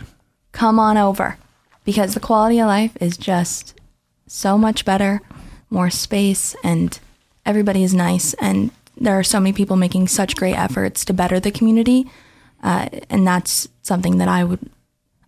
Come 0.51 0.77
on 0.77 0.95
over 0.95 1.37
because 1.85 2.13
the 2.13 2.19
quality 2.19 2.59
of 2.59 2.67
life 2.67 2.95
is 3.01 3.17
just 3.17 3.79
so 4.27 4.59
much 4.59 4.85
better, 4.85 5.21
more 5.71 5.89
space 5.89 6.55
and 6.63 6.99
everybody 7.47 7.81
is 7.81 7.95
nice 7.95 8.35
and 8.35 8.69
there 8.99 9.17
are 9.17 9.23
so 9.23 9.39
many 9.39 9.53
people 9.53 9.75
making 9.75 10.07
such 10.07 10.35
great 10.35 10.55
efforts 10.55 11.05
to 11.05 11.13
better 11.13 11.39
the 11.39 11.51
community. 11.51 12.09
Uh, 12.61 12.89
and 13.09 13.25
that's 13.25 13.69
something 13.81 14.17
that 14.17 14.27
I 14.27 14.43
would 14.43 14.59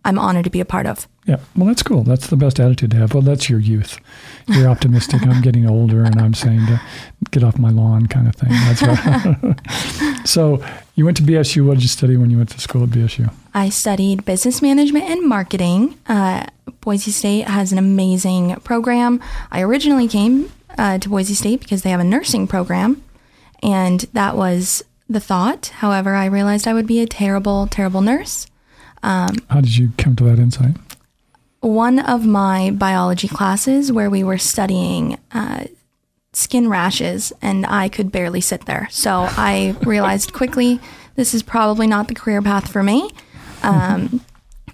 I'm 0.04 0.18
honored 0.18 0.44
to 0.44 0.50
be 0.50 0.60
a 0.60 0.64
part 0.64 0.86
of. 0.86 1.06
Yeah, 1.26 1.38
well, 1.54 1.68
that's 1.68 1.84
cool. 1.84 2.02
That's 2.02 2.26
the 2.26 2.36
best 2.36 2.58
attitude 2.58 2.90
to 2.90 2.96
have. 2.96 3.14
Well, 3.14 3.22
that's 3.22 3.48
your 3.48 3.60
youth. 3.60 4.00
You're 4.48 4.68
optimistic. 4.68 5.22
I'm 5.24 5.40
getting 5.40 5.68
older, 5.68 6.02
and 6.02 6.20
I'm 6.20 6.34
saying 6.34 6.66
to 6.66 6.80
get 7.30 7.44
off 7.44 7.58
my 7.58 7.70
lawn, 7.70 8.06
kind 8.06 8.26
of 8.26 8.34
thing. 8.34 8.50
That's 8.50 8.82
right. 8.82 10.24
so, 10.26 10.64
you 10.96 11.04
went 11.04 11.16
to 11.18 11.22
BSU. 11.22 11.64
What 11.64 11.74
did 11.74 11.84
you 11.84 11.88
study 11.88 12.16
when 12.16 12.30
you 12.30 12.38
went 12.38 12.48
to 12.50 12.60
school 12.60 12.82
at 12.82 12.88
BSU? 12.88 13.32
I 13.54 13.68
studied 13.68 14.24
business 14.24 14.60
management 14.60 15.04
and 15.04 15.22
marketing. 15.28 15.96
Uh, 16.08 16.46
Boise 16.80 17.12
State 17.12 17.46
has 17.46 17.70
an 17.70 17.78
amazing 17.78 18.56
program. 18.64 19.20
I 19.52 19.60
originally 19.62 20.08
came 20.08 20.50
uh, 20.76 20.98
to 20.98 21.08
Boise 21.08 21.34
State 21.34 21.60
because 21.60 21.82
they 21.82 21.90
have 21.90 22.00
a 22.00 22.04
nursing 22.04 22.48
program, 22.48 23.00
and 23.62 24.00
that 24.12 24.36
was 24.36 24.84
the 25.08 25.20
thought. 25.20 25.68
However, 25.76 26.14
I 26.14 26.26
realized 26.26 26.66
I 26.66 26.74
would 26.74 26.86
be 26.86 27.00
a 27.00 27.06
terrible, 27.06 27.66
terrible 27.66 28.00
nurse. 28.00 28.46
How 29.48 29.60
did 29.60 29.76
you 29.76 29.90
come 29.98 30.16
to 30.16 30.24
that 30.24 30.38
insight? 30.38 30.76
One 31.60 31.98
of 31.98 32.26
my 32.26 32.70
biology 32.70 33.28
classes 33.28 33.92
where 33.92 34.10
we 34.10 34.24
were 34.24 34.38
studying 34.38 35.18
uh, 35.32 35.64
skin 36.32 36.68
rashes, 36.68 37.32
and 37.42 37.66
I 37.66 37.88
could 37.88 38.10
barely 38.10 38.40
sit 38.40 38.66
there. 38.66 38.88
So 38.90 39.26
I 39.30 39.76
realized 39.82 40.32
quickly 40.32 40.80
this 41.14 41.34
is 41.34 41.42
probably 41.42 41.86
not 41.86 42.08
the 42.08 42.14
career 42.14 42.42
path 42.42 42.70
for 42.70 42.82
me. 42.82 43.10
Um, 43.62 44.24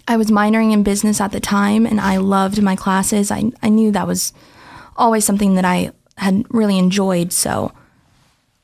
I 0.07 0.17
was 0.17 0.31
minoring 0.31 0.73
in 0.73 0.83
business 0.83 1.21
at 1.21 1.33
the 1.33 1.41
time, 1.41 1.85
and 1.85 2.01
I 2.01 2.17
loved 2.17 2.63
my 2.63 2.77
classes. 2.77 3.31
I, 3.31 3.53
I 3.63 3.69
knew 3.69 3.91
that 3.91 4.07
was 4.07 4.33
always 4.97 5.25
something 5.25 5.57
that 5.57 5.65
I 5.65 5.93
had 6.17 6.45
really 6.49 6.79
enjoyed. 6.79 7.33
So, 7.33 7.73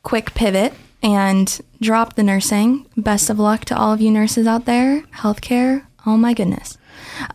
quick 0.05 0.35
pivot 0.35 0.73
and 1.03 1.61
drop 1.81 2.15
the 2.15 2.23
nursing. 2.23 2.87
Best 2.97 3.29
of 3.29 3.39
luck 3.39 3.65
to 3.67 3.77
all 3.77 3.93
of 3.93 4.01
you 4.01 4.11
nurses 4.11 4.47
out 4.47 4.65
there. 4.65 5.03
Healthcare, 5.17 5.85
Oh 6.07 6.17
my 6.17 6.35
goodness. 6.35 6.77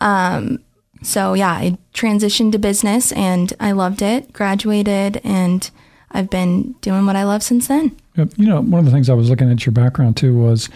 Um, 0.00 0.60
so 1.02 1.34
yeah, 1.34 1.50
I 1.52 1.78
transitioned 1.94 2.52
to 2.52 2.58
business 2.58 3.12
and 3.12 3.52
I 3.58 3.72
loved 3.72 4.02
it. 4.02 4.32
Graduated 4.32 5.20
and 5.24 5.68
I've 6.12 6.30
been 6.30 6.72
doing 6.80 7.06
what 7.06 7.16
I 7.16 7.24
love 7.24 7.42
since 7.42 7.68
then. 7.68 7.96
You 8.16 8.46
know, 8.46 8.60
one 8.60 8.80
of 8.80 8.84
the 8.84 8.90
things 8.90 9.08
I 9.08 9.14
was 9.14 9.30
looking 9.30 9.50
at 9.50 9.64
your 9.64 9.72
background 9.72 10.16
too 10.16 10.36
was 10.36 10.68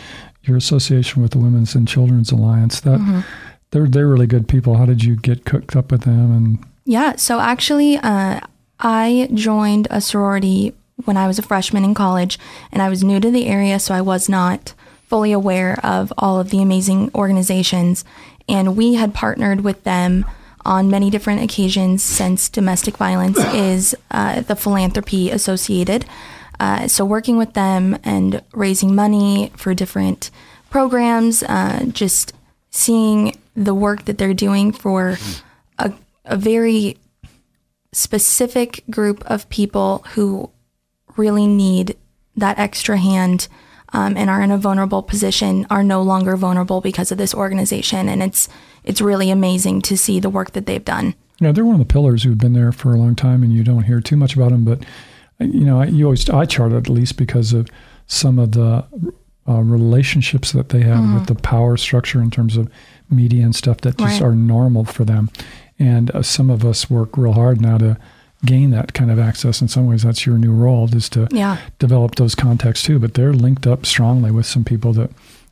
your 0.45 0.57
association 0.57 1.23
with 1.23 1.33
the 1.33 1.39
Women's 1.39 1.75
and 1.75 1.87
Children's 1.87 2.33
Alliance. 2.33 2.81
That 2.81 3.25
they're 3.71 3.89
they're 3.89 4.09
really 4.09 4.27
good 4.27 4.49
people. 4.49 4.77
How 4.77 4.87
did 4.87 5.05
you 5.05 5.17
get 5.17 5.45
cooked 5.45 5.77
up 5.77 5.91
with 5.91 6.03
them? 6.03 6.33
And 6.35 6.65
Yeah, 6.85 7.17
so 7.17 7.41
actually, 7.41 7.99
uh, 7.99 8.41
I 8.81 9.29
joined 9.35 9.89
a 9.91 10.01
sorority 10.01 10.75
when 11.05 11.17
I 11.17 11.27
was 11.27 11.39
a 11.39 11.43
freshman 11.43 11.85
in 11.85 11.95
college, 11.95 12.39
and 12.73 12.83
I 12.83 12.89
was 12.89 13.05
new 13.05 13.21
to 13.21 13.31
the 13.31 13.47
area, 13.47 13.79
so 13.79 13.95
I 13.95 14.01
was 14.01 14.29
not 14.29 14.75
fully 15.07 15.33
aware 15.33 15.79
of 15.85 16.13
all 16.19 16.41
of 16.41 16.51
the 16.51 16.63
amazing 16.63 17.11
organizations. 17.15 18.05
And 18.49 18.77
we 18.77 18.95
had 18.95 19.15
partnered 19.15 19.63
with 19.63 19.85
them 19.85 20.25
on 20.65 20.91
many 20.91 21.11
different 21.11 21.43
occasions 21.43 22.03
since 22.03 22.49
domestic 22.49 22.97
violence 22.97 23.39
is 23.55 23.95
uh, 24.11 24.41
the 24.41 24.57
philanthropy 24.57 25.31
associated. 25.31 26.05
Uh, 26.61 26.87
so, 26.89 27.05
working 27.05 27.37
with 27.37 27.55
them 27.55 27.99
and 28.05 28.43
raising 28.53 28.95
money 28.95 29.51
for 29.57 29.75
different 29.75 30.31
programs, 30.71 31.43
uh, 31.43 31.85
just 31.93 32.33
seeing 32.71 33.37
the 33.55 33.75
work 33.75 34.05
that 34.05 34.19
they're 34.19 34.35
doing 34.35 34.73
for 34.73 35.17
a, 35.79 35.93
a 36.25 36.37
very 36.37 36.97
specific 37.93 38.83
group 38.91 39.25
of 39.27 39.49
people 39.49 40.05
who 40.15 40.51
really 41.17 41.47
need 41.47 41.97
that 42.37 42.59
extra 42.59 42.99
hand 42.99 43.49
um, 43.93 44.17
and 44.17 44.29
are 44.29 44.43
in 44.43 44.51
a 44.51 44.59
vulnerable 44.59 45.03
position 45.03 45.67
are 45.71 45.85
no 45.85 46.03
longer 46.03 46.37
vulnerable 46.37 46.81
because 46.81 47.13
of 47.13 47.19
this 47.19 47.35
organization 47.35 48.09
and 48.09 48.23
it's 48.23 48.49
it's 48.83 49.01
really 49.01 49.31
amazing 49.31 49.81
to 49.83 49.97
see 49.97 50.19
the 50.21 50.31
work 50.31 50.53
that 50.53 50.67
they've 50.67 50.85
done 50.85 51.15
you 51.41 51.49
know, 51.49 51.53
they're 51.53 51.65
one 51.65 51.81
of 51.81 51.87
the 51.87 51.93
pillars 51.93 52.23
who've 52.23 52.39
been 52.39 52.53
there 52.53 52.71
for 52.71 52.95
a 52.95 52.97
long 52.97 53.17
time, 53.17 53.43
and 53.43 53.53
you 53.53 53.65
don't 53.65 53.83
hear 53.83 54.01
too 54.01 54.17
much 54.17 54.37
about 54.37 54.53
them. 54.53 54.65
But 54.65 54.85
uh, 55.41 55.47
you 55.47 55.65
know, 55.65 55.83
you 55.83 56.05
always 56.05 56.31
I 56.31 56.45
charted 56.47 56.79
at 56.79 56.89
least 56.89 57.17
because 57.17 57.53
of 57.53 57.69
some 58.07 58.39
of 58.39 58.53
the 58.53 58.85
uh, 59.49 59.61
relationships 59.61 60.53
that 60.53 60.69
they 60.69 60.83
have 60.83 61.13
with 61.13 61.27
the 61.27 61.35
power 61.35 61.77
structure 61.77 62.23
in 62.23 62.31
terms 62.31 62.57
of 62.57 62.71
media 63.11 63.43
and 63.45 63.55
stuff 63.55 63.79
that 63.79 63.99
just 63.99 64.21
Right. 64.21 64.29
are 64.29 64.35
normal 64.35 64.85
for 64.85 65.05
them. 65.05 65.29
And 65.77 66.13
uh, 66.13 66.23
some 66.23 66.51
of 66.51 66.65
us 66.65 66.89
work 66.89 67.17
real 67.17 67.33
hard 67.33 67.61
now 67.61 67.79
to 67.79 67.99
gain 68.45 68.71
that 68.71 68.93
kind 68.95 69.11
of 69.11 69.19
access. 69.19 69.61
In 69.63 69.69
some 69.69 69.87
ways, 69.89 70.03
that's 70.03 70.27
your 70.27 70.39
new 70.39 70.53
role 70.53 70.95
is 70.95 71.09
to 71.11 71.29
yeah 71.31 71.59
develop 71.79 72.17
those 72.17 72.35
contacts 72.35 72.83
too. 72.83 72.99
But 72.99 73.15
they're 73.15 73.33
linked 73.33 73.67
up 73.67 73.87
strongly 73.87 74.31
with 74.31 74.47
some 74.47 74.65
people 74.65 74.93
that 74.95 75.11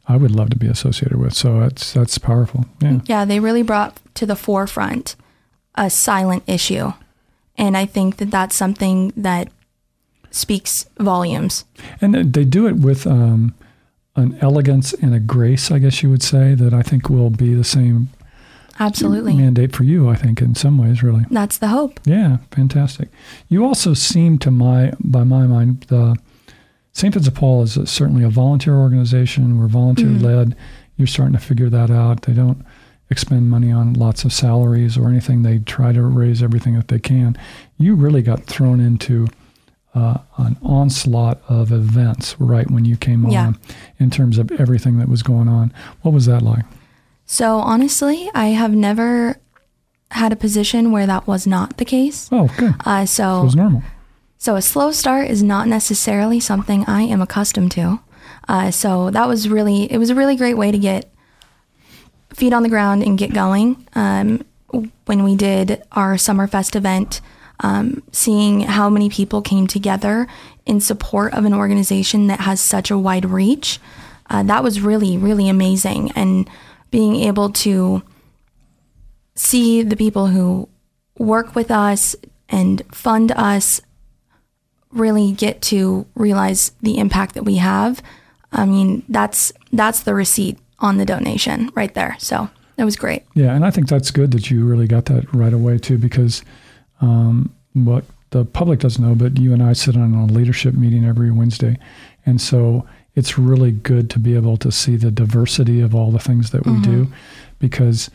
I 0.08 0.16
would 0.16 0.30
love 0.32 0.50
to 0.50 0.56
be 0.56 0.66
associated 0.66 1.18
with. 1.18 1.34
So 1.34 1.60
that's 1.60 1.92
that's 1.92 2.18
powerful. 2.18 2.66
Yeah. 2.80 3.00
yeah 3.06 3.24
they 3.24 3.40
really 3.40 3.62
brought 3.62 4.00
to 4.14 4.26
the 4.26 4.36
forefront 4.36 5.16
a 5.74 5.88
silent 5.88 6.42
issue 6.46 6.92
and 7.56 7.78
i 7.78 7.86
think 7.86 8.18
that 8.18 8.30
that's 8.30 8.54
something 8.54 9.10
that 9.16 9.48
speaks 10.30 10.84
volumes 10.98 11.64
And 12.00 12.14
uh, 12.14 12.22
they 12.26 12.44
do 12.44 12.66
it 12.66 12.76
with 12.76 13.06
um, 13.06 13.54
an 14.16 14.36
elegance 14.40 14.92
and 14.92 15.14
a 15.14 15.20
grace, 15.20 15.70
I 15.70 15.78
guess 15.78 16.02
you 16.02 16.10
would 16.10 16.22
say, 16.22 16.54
that 16.54 16.74
I 16.74 16.82
think 16.82 17.08
will 17.08 17.30
be 17.30 17.54
the 17.54 17.64
same 17.64 18.08
absolutely 18.80 19.34
mandate 19.34 19.74
for 19.74 19.84
you, 19.84 20.08
I 20.08 20.14
think, 20.16 20.40
in 20.40 20.54
some 20.54 20.78
ways, 20.78 21.02
really. 21.02 21.24
that's 21.30 21.58
the 21.58 21.68
hope 21.68 22.00
Yeah, 22.04 22.38
fantastic. 22.50 23.08
You 23.48 23.64
also 23.64 23.94
seem 23.94 24.38
to 24.38 24.50
my, 24.50 24.92
by 25.00 25.24
my 25.24 25.46
mind, 25.46 25.82
the 25.88 26.16
St. 26.92 27.14
Vincent 27.14 27.34
de 27.34 27.38
Paul 27.40 27.62
is 27.62 27.76
a, 27.76 27.86
certainly 27.86 28.22
a 28.24 28.28
volunteer 28.28 28.74
organization. 28.76 29.58
We're 29.58 29.66
volunteer 29.68 30.08
led. 30.08 30.56
You're 30.96 31.06
starting 31.06 31.32
to 31.34 31.40
figure 31.40 31.70
that 31.70 31.90
out. 31.90 32.22
They 32.22 32.34
don't 32.34 32.64
expend 33.10 33.50
money 33.50 33.70
on 33.72 33.94
lots 33.94 34.24
of 34.24 34.32
salaries 34.32 34.96
or 34.98 35.08
anything. 35.08 35.42
They 35.42 35.58
try 35.60 35.92
to 35.92 36.02
raise 36.02 36.42
everything 36.42 36.74
that 36.76 36.88
they 36.88 36.98
can. 36.98 37.36
You 37.78 37.94
really 37.94 38.22
got 38.22 38.44
thrown 38.44 38.78
into 38.80 39.28
uh, 39.94 40.18
an 40.38 40.56
onslaught 40.62 41.40
of 41.48 41.72
events 41.72 42.36
right 42.38 42.70
when 42.70 42.84
you 42.86 42.96
came 42.96 43.26
Yeah. 43.28 43.48
on 43.48 43.58
in 43.98 44.10
terms 44.10 44.38
of 44.38 44.50
everything 44.52 44.98
that 44.98 45.08
was 45.08 45.22
going 45.22 45.48
on. 45.48 45.72
What 46.02 46.12
was 46.14 46.26
that 46.26 46.42
like? 46.42 46.64
So 47.32 47.60
honestly, 47.60 48.30
I 48.34 48.48
have 48.48 48.74
never 48.74 49.38
had 50.10 50.32
a 50.32 50.36
position 50.36 50.92
where 50.92 51.06
that 51.06 51.26
was 51.26 51.46
not 51.46 51.78
the 51.78 51.84
case. 51.86 52.28
Oh, 52.30 52.50
good. 52.58 52.74
Uh, 52.84 53.06
so, 53.06 53.44
was 53.44 53.56
normal. 53.56 53.82
so 54.36 54.54
a 54.54 54.60
slow 54.60 54.92
start 54.92 55.30
is 55.30 55.42
not 55.42 55.66
necessarily 55.66 56.40
something 56.40 56.84
I 56.84 57.04
am 57.04 57.22
accustomed 57.22 57.70
to. 57.70 58.00
Uh, 58.46 58.70
so 58.70 59.08
that 59.08 59.26
was 59.26 59.48
really, 59.48 59.90
it 59.90 59.96
was 59.96 60.10
a 60.10 60.14
really 60.14 60.36
great 60.36 60.58
way 60.58 60.70
to 60.72 60.78
get 60.78 61.10
feet 62.34 62.52
on 62.52 62.64
the 62.64 62.68
ground 62.68 63.02
and 63.02 63.16
get 63.16 63.32
going. 63.32 63.86
Um, 63.94 64.44
when 65.06 65.24
we 65.24 65.34
did 65.34 65.82
our 65.92 66.16
Summerfest 66.16 66.76
event, 66.76 67.22
um, 67.60 68.02
seeing 68.12 68.60
how 68.60 68.90
many 68.90 69.08
people 69.08 69.40
came 69.40 69.66
together 69.66 70.26
in 70.66 70.82
support 70.82 71.32
of 71.32 71.46
an 71.46 71.54
organization 71.54 72.26
that 72.26 72.40
has 72.40 72.60
such 72.60 72.90
a 72.90 72.98
wide 72.98 73.24
reach, 73.24 73.80
uh, 74.28 74.42
that 74.42 74.62
was 74.62 74.82
really, 74.82 75.16
really 75.16 75.48
amazing. 75.48 76.10
And 76.12 76.46
being 76.92 77.16
able 77.16 77.50
to 77.50 78.02
see 79.34 79.82
the 79.82 79.96
people 79.96 80.28
who 80.28 80.68
work 81.18 81.56
with 81.56 81.72
us 81.72 82.14
and 82.48 82.82
fund 82.92 83.32
us 83.32 83.80
really 84.92 85.32
get 85.32 85.62
to 85.62 86.06
realize 86.14 86.72
the 86.82 86.98
impact 86.98 87.34
that 87.34 87.44
we 87.44 87.56
have. 87.56 88.02
I 88.52 88.66
mean, 88.66 89.02
that's 89.08 89.52
that's 89.72 90.02
the 90.02 90.14
receipt 90.14 90.58
on 90.78 90.98
the 90.98 91.06
donation 91.06 91.70
right 91.74 91.92
there. 91.94 92.14
So 92.18 92.50
it 92.76 92.84
was 92.84 92.96
great. 92.96 93.24
Yeah, 93.34 93.54
and 93.54 93.64
I 93.64 93.70
think 93.70 93.88
that's 93.88 94.10
good 94.10 94.32
that 94.32 94.50
you 94.50 94.66
really 94.66 94.86
got 94.86 95.06
that 95.06 95.32
right 95.32 95.52
away 95.52 95.78
too, 95.78 95.96
because 95.96 96.44
um, 97.00 97.54
what 97.72 98.04
the 98.30 98.44
public 98.44 98.80
doesn't 98.80 99.02
know, 99.02 99.14
but 99.14 99.38
you 99.38 99.54
and 99.54 99.62
I 99.62 99.72
sit 99.72 99.96
on 99.96 100.12
a 100.14 100.26
leadership 100.26 100.74
meeting 100.74 101.06
every 101.06 101.30
Wednesday, 101.30 101.78
and 102.26 102.38
so 102.38 102.86
it's 103.14 103.38
really 103.38 103.70
good 103.70 104.08
to 104.10 104.18
be 104.18 104.34
able 104.34 104.56
to 104.58 104.72
see 104.72 104.96
the 104.96 105.10
diversity 105.10 105.80
of 105.80 105.94
all 105.94 106.10
the 106.10 106.18
things 106.18 106.50
that 106.50 106.66
we 106.66 106.80
do, 106.80 107.12
because 107.58 108.10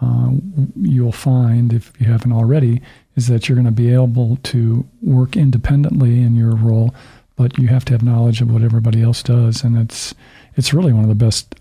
uh, 0.00 0.30
you'll 0.76 1.12
find 1.12 1.72
if 1.72 1.92
you 2.00 2.06
haven't 2.06 2.32
already 2.32 2.82
is 3.16 3.28
that 3.28 3.48
you're 3.48 3.56
going 3.56 3.66
to 3.66 3.70
be 3.70 3.92
able 3.92 4.36
to 4.42 4.86
work 5.02 5.36
independently 5.36 6.22
in 6.22 6.34
your 6.34 6.54
role, 6.54 6.94
but 7.36 7.58
you 7.58 7.68
have 7.68 7.84
to 7.84 7.92
have 7.92 8.02
knowledge 8.02 8.40
of 8.40 8.52
what 8.52 8.62
everybody 8.62 9.02
else 9.02 9.22
does, 9.22 9.62
and 9.62 9.76
it's 9.78 10.14
it's 10.56 10.74
really 10.74 10.92
one 10.92 11.02
of 11.02 11.08
the 11.08 11.14
best 11.14 11.54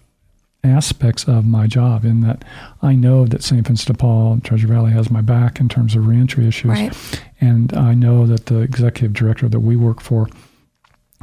aspects 0.63 1.25
of 1.25 1.45
my 1.45 1.67
job 1.67 2.03
in 2.03 2.21
that 2.21 2.43
I 2.81 2.93
know 2.93 3.25
that 3.25 3.43
St. 3.43 3.65
Vincent 3.65 3.87
de 3.87 3.93
Paul, 3.97 4.39
Treasure 4.41 4.67
Valley 4.67 4.91
has 4.91 5.09
my 5.09 5.21
back 5.21 5.59
in 5.59 5.69
terms 5.69 5.95
of 5.95 6.05
reentry 6.05 6.47
issues. 6.47 6.71
Right. 6.71 7.21
And 7.39 7.73
I 7.73 7.93
know 7.93 8.27
that 8.27 8.47
the 8.47 8.59
executive 8.59 9.13
director 9.13 9.47
that 9.47 9.61
we 9.61 9.77
work 9.77 10.01
for 10.01 10.27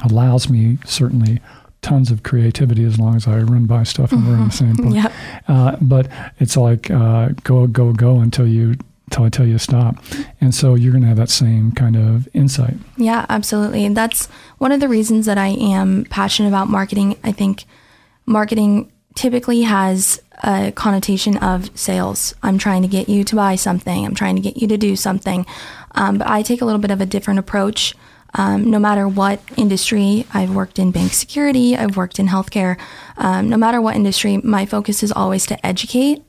allows 0.03 0.49
me 0.49 0.77
certainly 0.85 1.41
tons 1.81 2.11
of 2.11 2.23
creativity 2.23 2.83
as 2.83 2.99
long 2.99 3.15
as 3.15 3.27
I 3.27 3.37
run 3.39 3.65
by 3.65 3.83
stuff 3.83 4.11
and 4.11 4.27
we're 4.27 4.35
in 4.35 4.45
the 4.45 4.51
same 4.51 4.73
boat. 4.75 4.93
Yep. 4.93 5.11
Uh, 5.47 5.77
but 5.81 6.07
it's 6.39 6.57
like 6.57 6.91
uh, 6.91 7.29
go, 7.43 7.67
go, 7.67 7.93
go 7.93 8.19
until 8.19 8.47
you 8.47 8.75
until 9.07 9.23
I 9.23 9.29
tell 9.29 9.45
you 9.45 9.53
to 9.53 9.59
stop. 9.59 10.03
And 10.41 10.53
so 10.53 10.75
you're 10.75 10.91
going 10.91 11.03
to 11.03 11.07
have 11.07 11.17
that 11.17 11.29
same 11.29 11.71
kind 11.71 11.95
of 11.95 12.27
insight. 12.33 12.75
Yeah, 12.97 13.25
absolutely. 13.29 13.85
And 13.85 13.95
that's 13.95 14.27
one 14.57 14.73
of 14.73 14.81
the 14.81 14.89
reasons 14.89 15.25
that 15.27 15.37
I 15.37 15.47
am 15.47 16.05
passionate 16.09 16.49
about 16.49 16.67
marketing. 16.67 17.17
I 17.23 17.31
think 17.31 17.63
marketing 18.25 18.91
typically 19.15 19.61
has 19.61 20.21
a 20.43 20.71
connotation 20.73 21.37
of 21.37 21.77
sales. 21.77 22.35
I'm 22.43 22.57
trying 22.57 22.81
to 22.81 22.87
get 22.87 23.07
you 23.07 23.23
to 23.23 23.35
buy 23.35 23.55
something, 23.55 24.05
I'm 24.05 24.13
trying 24.13 24.35
to 24.35 24.41
get 24.41 24.57
you 24.57 24.67
to 24.67 24.77
do 24.77 24.95
something. 24.95 25.45
Um, 25.95 26.17
but 26.17 26.27
I 26.27 26.41
take 26.41 26.61
a 26.61 26.65
little 26.65 26.81
bit 26.81 26.91
of 26.91 27.01
a 27.01 27.05
different 27.05 27.39
approach. 27.39 27.95
Um, 28.37 28.69
no 28.69 28.77
matter 28.77 29.07
what 29.07 29.41
industry, 29.57 30.25
I've 30.33 30.53
worked 30.53 30.77
in 30.77 30.91
bank 30.91 31.11
security, 31.13 31.75
I've 31.75 31.97
worked 31.97 32.19
in 32.19 32.27
healthcare. 32.27 32.79
Um, 33.17 33.49
no 33.49 33.57
matter 33.57 33.81
what 33.81 33.95
industry, 33.95 34.37
my 34.37 34.65
focus 34.65 35.01
is 35.01 35.11
always 35.11 35.45
to 35.47 35.65
educate 35.65 36.23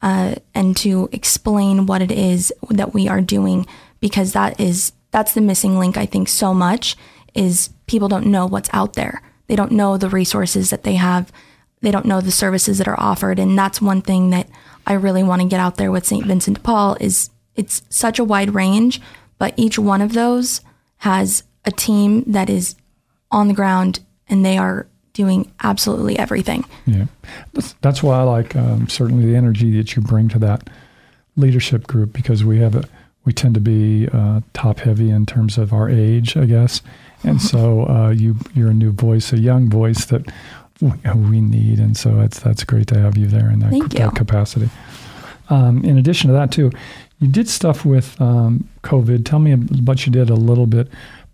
uh, 0.00 0.36
and 0.54 0.76
to 0.78 1.08
explain 1.12 1.86
what 1.86 2.00
it 2.00 2.12
is 2.12 2.52
that 2.70 2.94
we 2.94 3.08
are 3.08 3.20
doing 3.20 3.66
because 4.00 4.32
that 4.32 4.60
is 4.60 4.92
that's 5.10 5.34
the 5.34 5.40
missing 5.40 5.78
link 5.78 5.96
I 5.96 6.06
think 6.06 6.28
so 6.28 6.54
much 6.54 6.96
is 7.34 7.70
people 7.86 8.08
don't 8.08 8.26
know 8.26 8.46
what's 8.46 8.70
out 8.72 8.92
there. 8.94 9.22
They 9.48 9.56
don't 9.56 9.72
know 9.72 9.96
the 9.96 10.10
resources 10.10 10.70
that 10.70 10.84
they 10.84 10.94
have. 10.94 11.32
They 11.80 11.90
don't 11.90 12.06
know 12.06 12.20
the 12.20 12.30
services 12.30 12.78
that 12.78 12.88
are 12.88 13.00
offered 13.00 13.38
and 13.38 13.58
that's 13.58 13.82
one 13.82 14.02
thing 14.02 14.30
that 14.30 14.48
I 14.86 14.92
really 14.92 15.22
want 15.22 15.42
to 15.42 15.48
get 15.48 15.60
out 15.60 15.76
there 15.76 15.90
with 15.90 16.06
St. 16.06 16.24
Vincent 16.24 16.58
de 16.58 16.62
Paul 16.62 16.96
is 17.00 17.30
it's 17.56 17.82
such 17.90 18.18
a 18.18 18.24
wide 18.24 18.54
range, 18.54 19.00
but 19.38 19.54
each 19.56 19.78
one 19.78 20.00
of 20.00 20.12
those 20.12 20.60
has 20.98 21.42
a 21.68 21.70
team 21.70 22.24
that 22.26 22.48
is 22.48 22.74
on 23.30 23.46
the 23.46 23.54
ground 23.54 24.00
and 24.28 24.44
they 24.44 24.56
are 24.56 24.86
doing 25.12 25.52
absolutely 25.62 26.18
everything. 26.18 26.64
Yeah, 26.86 27.06
that's, 27.52 27.74
that's 27.82 28.02
why 28.02 28.18
I 28.18 28.22
like 28.22 28.56
um, 28.56 28.88
certainly 28.88 29.26
the 29.26 29.36
energy 29.36 29.76
that 29.76 29.94
you 29.94 30.02
bring 30.02 30.28
to 30.30 30.38
that 30.38 30.68
leadership 31.36 31.86
group 31.86 32.12
because 32.12 32.44
we 32.44 32.58
have 32.58 32.74
a 32.74 32.84
we 33.24 33.32
tend 33.34 33.54
to 33.54 33.60
be 33.60 34.08
uh, 34.10 34.40
top 34.54 34.78
heavy 34.78 35.10
in 35.10 35.26
terms 35.26 35.58
of 35.58 35.74
our 35.74 35.90
age, 35.90 36.34
I 36.34 36.46
guess, 36.46 36.80
and 37.24 37.42
so 37.42 37.86
uh, 37.88 38.08
you 38.08 38.36
you're 38.54 38.70
a 38.70 38.74
new 38.74 38.92
voice, 38.92 39.32
a 39.32 39.38
young 39.38 39.68
voice 39.68 40.06
that 40.06 40.26
we, 40.80 40.92
we 41.14 41.40
need, 41.42 41.78
and 41.78 41.94
so 41.96 42.20
it's 42.20 42.40
that's 42.40 42.64
great 42.64 42.86
to 42.88 42.98
have 42.98 43.18
you 43.18 43.26
there 43.26 43.50
in 43.50 43.58
that, 43.58 43.70
Thank 43.70 43.92
that 43.92 44.14
capacity. 44.14 44.70
Um, 45.50 45.84
in 45.84 45.98
addition 45.98 46.28
to 46.28 46.34
that, 46.34 46.52
too, 46.52 46.70
you 47.20 47.28
did 47.28 47.48
stuff 47.48 47.84
with 47.84 48.18
um, 48.20 48.68
COVID. 48.82 49.24
Tell 49.24 49.40
me 49.40 49.54
what 49.54 50.06
you 50.06 50.12
did 50.12 50.30
a 50.30 50.34
little 50.34 50.66
bit 50.66 50.88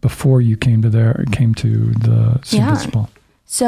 before 0.08 0.40
you 0.42 0.54
came 0.56 0.82
to 0.82 0.90
there 0.90 1.24
came 1.32 1.54
to 1.54 1.70
the 2.08 2.38
St. 2.44 2.62
Yeah. 2.62 3.06
So, 3.46 3.66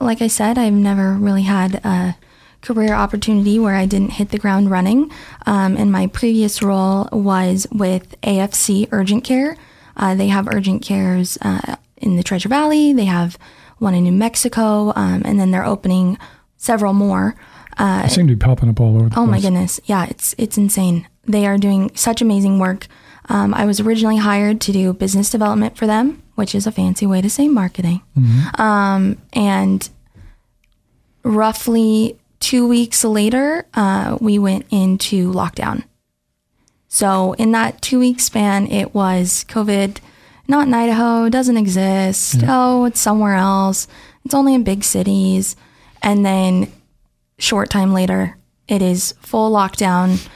like 0.00 0.20
I 0.22 0.26
said, 0.28 0.58
I've 0.58 0.72
never 0.90 1.12
really 1.14 1.42
had 1.42 1.76
a 1.84 2.16
career 2.62 2.94
opportunity 2.94 3.58
where 3.60 3.76
I 3.76 3.86
didn't 3.86 4.10
hit 4.18 4.30
the 4.30 4.38
ground 4.38 4.70
running. 4.70 5.10
Um, 5.46 5.76
and 5.76 5.92
my 5.92 6.08
previous 6.08 6.62
role 6.62 7.08
was 7.12 7.66
with 7.70 8.20
AFC 8.22 8.88
Urgent 8.90 9.22
Care. 9.22 9.56
Uh, 9.96 10.14
they 10.16 10.28
have 10.28 10.48
urgent 10.48 10.82
cares 10.82 11.38
uh, 11.42 11.76
in 11.96 12.16
the 12.16 12.22
Treasure 12.24 12.48
Valley. 12.48 12.92
They 12.92 13.04
have 13.04 13.38
one 13.78 13.94
in 13.94 14.02
New 14.02 14.12
Mexico, 14.12 14.92
um, 14.96 15.22
and 15.24 15.38
then 15.38 15.52
they're 15.52 15.64
opening 15.74 16.18
several 16.56 16.92
more. 16.92 17.36
Uh, 17.76 18.02
They 18.02 18.08
seem 18.08 18.26
to 18.26 18.34
be 18.34 18.38
popping 18.44 18.68
up 18.68 18.80
all 18.80 18.96
over 18.96 19.08
the 19.08 19.14
Oh 19.20 19.24
place. 19.24 19.30
my 19.30 19.40
goodness. 19.40 19.78
Yeah, 19.84 20.06
it's 20.10 20.34
it's 20.38 20.58
insane. 20.58 21.06
They 21.28 21.46
are 21.46 21.58
doing 21.58 21.90
such 21.94 22.20
amazing 22.22 22.58
work. 22.58 22.86
Um, 23.28 23.52
I 23.52 23.66
was 23.66 23.78
originally 23.78 24.16
hired 24.16 24.60
to 24.62 24.72
do 24.72 24.92
business 24.94 25.30
development 25.30 25.76
for 25.76 25.86
them, 25.86 26.22
which 26.34 26.54
is 26.54 26.66
a 26.66 26.72
fancy 26.72 27.06
way 27.06 27.20
to 27.20 27.28
say 27.28 27.46
marketing. 27.46 28.00
Um, 28.58 29.18
and 29.34 29.88
roughly 31.22 32.18
two 32.40 32.66
weeks 32.66 33.04
later, 33.04 33.66
uh, 33.74 34.16
we 34.20 34.38
went 34.38 34.66
into 34.70 35.30
lockdown. 35.32 35.84
So 36.88 37.34
in 37.34 37.52
that 37.52 37.82
two 37.82 37.98
week 37.98 38.20
span, 38.20 38.66
it 38.68 38.94
was 38.94 39.44
COVID, 39.48 39.98
not 40.46 40.66
in 40.68 40.72
Idaho, 40.74 41.28
doesn't 41.28 41.56
exist. 41.58 42.36
Oh, 42.48 42.86
it's 42.86 43.00
somewhere 43.00 43.34
else. 43.34 43.86
It's 44.24 44.34
only 44.34 44.54
in 44.54 44.64
big 44.64 44.84
cities. 44.84 45.54
And 46.02 46.24
then 46.24 46.72
short 47.38 47.68
time 47.68 47.92
later, 47.92 48.38
it 48.68 48.80
is 48.80 49.12
full 49.20 49.52
lockdown. 49.52 50.26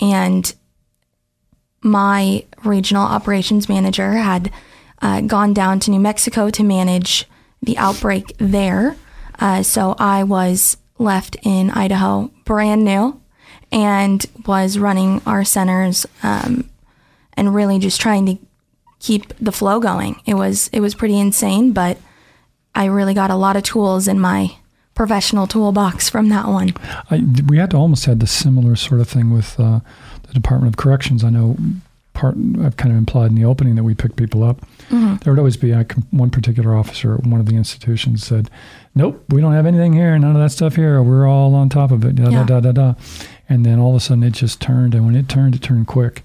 And 0.00 0.52
my 1.82 2.44
regional 2.64 3.04
operations 3.04 3.68
manager 3.68 4.12
had 4.12 4.52
uh, 5.00 5.20
gone 5.22 5.54
down 5.54 5.80
to 5.80 5.90
New 5.90 6.00
Mexico 6.00 6.50
to 6.50 6.64
manage 6.64 7.26
the 7.62 7.78
outbreak 7.78 8.34
there. 8.38 8.96
Uh, 9.38 9.62
so 9.62 9.94
I 9.98 10.24
was 10.24 10.76
left 10.98 11.36
in 11.42 11.70
Idaho, 11.70 12.30
brand 12.44 12.84
new, 12.84 13.20
and 13.70 14.24
was 14.46 14.78
running 14.78 15.22
our 15.26 15.44
centers 15.44 16.06
um, 16.22 16.68
and 17.34 17.54
really 17.54 17.78
just 17.78 18.00
trying 18.00 18.26
to 18.26 18.38
keep 18.98 19.32
the 19.38 19.52
flow 19.52 19.78
going. 19.78 20.20
It 20.26 20.34
was 20.34 20.68
it 20.72 20.80
was 20.80 20.94
pretty 20.94 21.18
insane, 21.18 21.72
but 21.72 21.98
I 22.74 22.86
really 22.86 23.14
got 23.14 23.30
a 23.30 23.36
lot 23.36 23.56
of 23.56 23.62
tools 23.62 24.08
in 24.08 24.18
my 24.18 24.56
professional 24.98 25.46
toolbox 25.46 26.10
from 26.10 26.28
that 26.28 26.46
one. 26.48 26.74
I, 27.10 27.22
we 27.48 27.56
had 27.56 27.70
to 27.70 27.76
almost 27.78 28.04
had 28.04 28.20
the 28.20 28.26
similar 28.26 28.76
sort 28.76 29.00
of 29.00 29.08
thing 29.08 29.32
with 29.32 29.58
uh, 29.58 29.80
the 30.24 30.34
Department 30.34 30.74
of 30.74 30.76
Corrections. 30.76 31.24
I 31.24 31.30
know 31.30 31.56
part 32.14 32.34
I've 32.60 32.76
kind 32.76 32.90
of 32.92 32.98
implied 32.98 33.30
in 33.30 33.36
the 33.36 33.44
opening 33.44 33.76
that 33.76 33.84
we 33.84 33.94
pick 33.94 34.16
people 34.16 34.42
up. 34.42 34.60
There 34.90 35.32
would 35.32 35.38
always 35.38 35.56
be 35.56 35.70
com- 35.84 36.06
one 36.10 36.30
particular 36.30 36.76
officer 36.76 37.14
at 37.14 37.24
one 37.24 37.38
of 37.40 37.46
the 37.46 37.54
institutions 37.56 38.24
said, 38.26 38.50
"Nope, 38.94 39.24
we 39.28 39.40
don't 39.40 39.52
have 39.52 39.66
anything 39.66 39.92
here. 39.92 40.18
None 40.18 40.34
of 40.34 40.42
that 40.42 40.50
stuff 40.50 40.74
here. 40.76 41.00
We're 41.02 41.28
all 41.28 41.54
on 41.54 41.68
top 41.68 41.90
of 41.92 42.04
it." 42.04 42.16
Da 42.16 42.28
Yeah. 42.30 42.44
da 42.44 42.60
da 42.60 42.72
da 42.72 42.72
da. 42.72 42.94
And 43.48 43.64
then 43.64 43.78
all 43.78 43.90
of 43.90 43.96
a 43.96 44.00
sudden 44.00 44.24
it 44.24 44.32
just 44.32 44.60
turned, 44.60 44.94
and 44.94 45.06
when 45.06 45.14
it 45.14 45.28
turned, 45.28 45.54
it 45.54 45.62
turned 45.62 45.86
quick, 45.86 46.24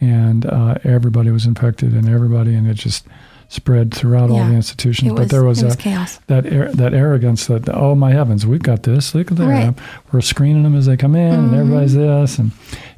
and 0.00 0.44
uh, 0.46 0.74
everybody 0.84 1.30
was 1.30 1.46
infected, 1.46 1.94
and 1.94 2.06
everybody, 2.08 2.54
and 2.54 2.66
it 2.68 2.74
just 2.74 3.06
spread 3.50 3.92
throughout 3.92 4.30
all 4.30 4.38
the 4.44 4.54
institutions. 4.54 5.10
It 5.10 5.16
but 5.16 5.28
there 5.28 5.42
was, 5.42 5.62
was 5.62 5.74
a, 5.74 5.76
chaos. 5.76 6.18
that 6.28 6.46
ar- 6.50 6.72
that 6.72 6.94
arrogance 6.94 7.48
that 7.48 7.68
oh 7.68 7.96
my 7.96 8.12
heavens 8.12 8.46
we've 8.46 8.62
got 8.62 8.84
this 8.84 9.12
look 9.12 9.32
at 9.32 9.36
that 9.38 9.46
Right. 9.46 9.74
we're 10.12 10.20
screening 10.20 10.62
them 10.62 10.76
as 10.76 10.86
they 10.86 10.96
come 10.96 11.16
in 11.16 11.34
and 11.34 11.54
everybody's 11.54 11.94
mm-hmm. 11.94 12.22
this 12.22 12.38
and 12.38 12.52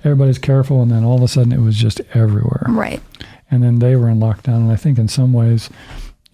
everybody's 0.05 0.39
careful 0.39 0.83
and 0.83 0.91
then 0.91 1.05
all 1.05 1.17
of 1.17 1.23
a 1.23 1.29
sudden 1.29 1.53
it 1.53 1.61
was 1.61 1.77
just 1.77 2.03
everywhere 2.13 2.67
Right. 2.69 3.01
and 3.51 3.63
then 3.63 3.79
they 3.79 3.97
were 3.97 4.11
in 4.11 4.21
lockdown 4.21 4.57
and 4.57 4.71
I 4.71 4.77
think 4.77 4.99
in 4.99 5.09
some 5.09 5.33
ways 5.33 5.71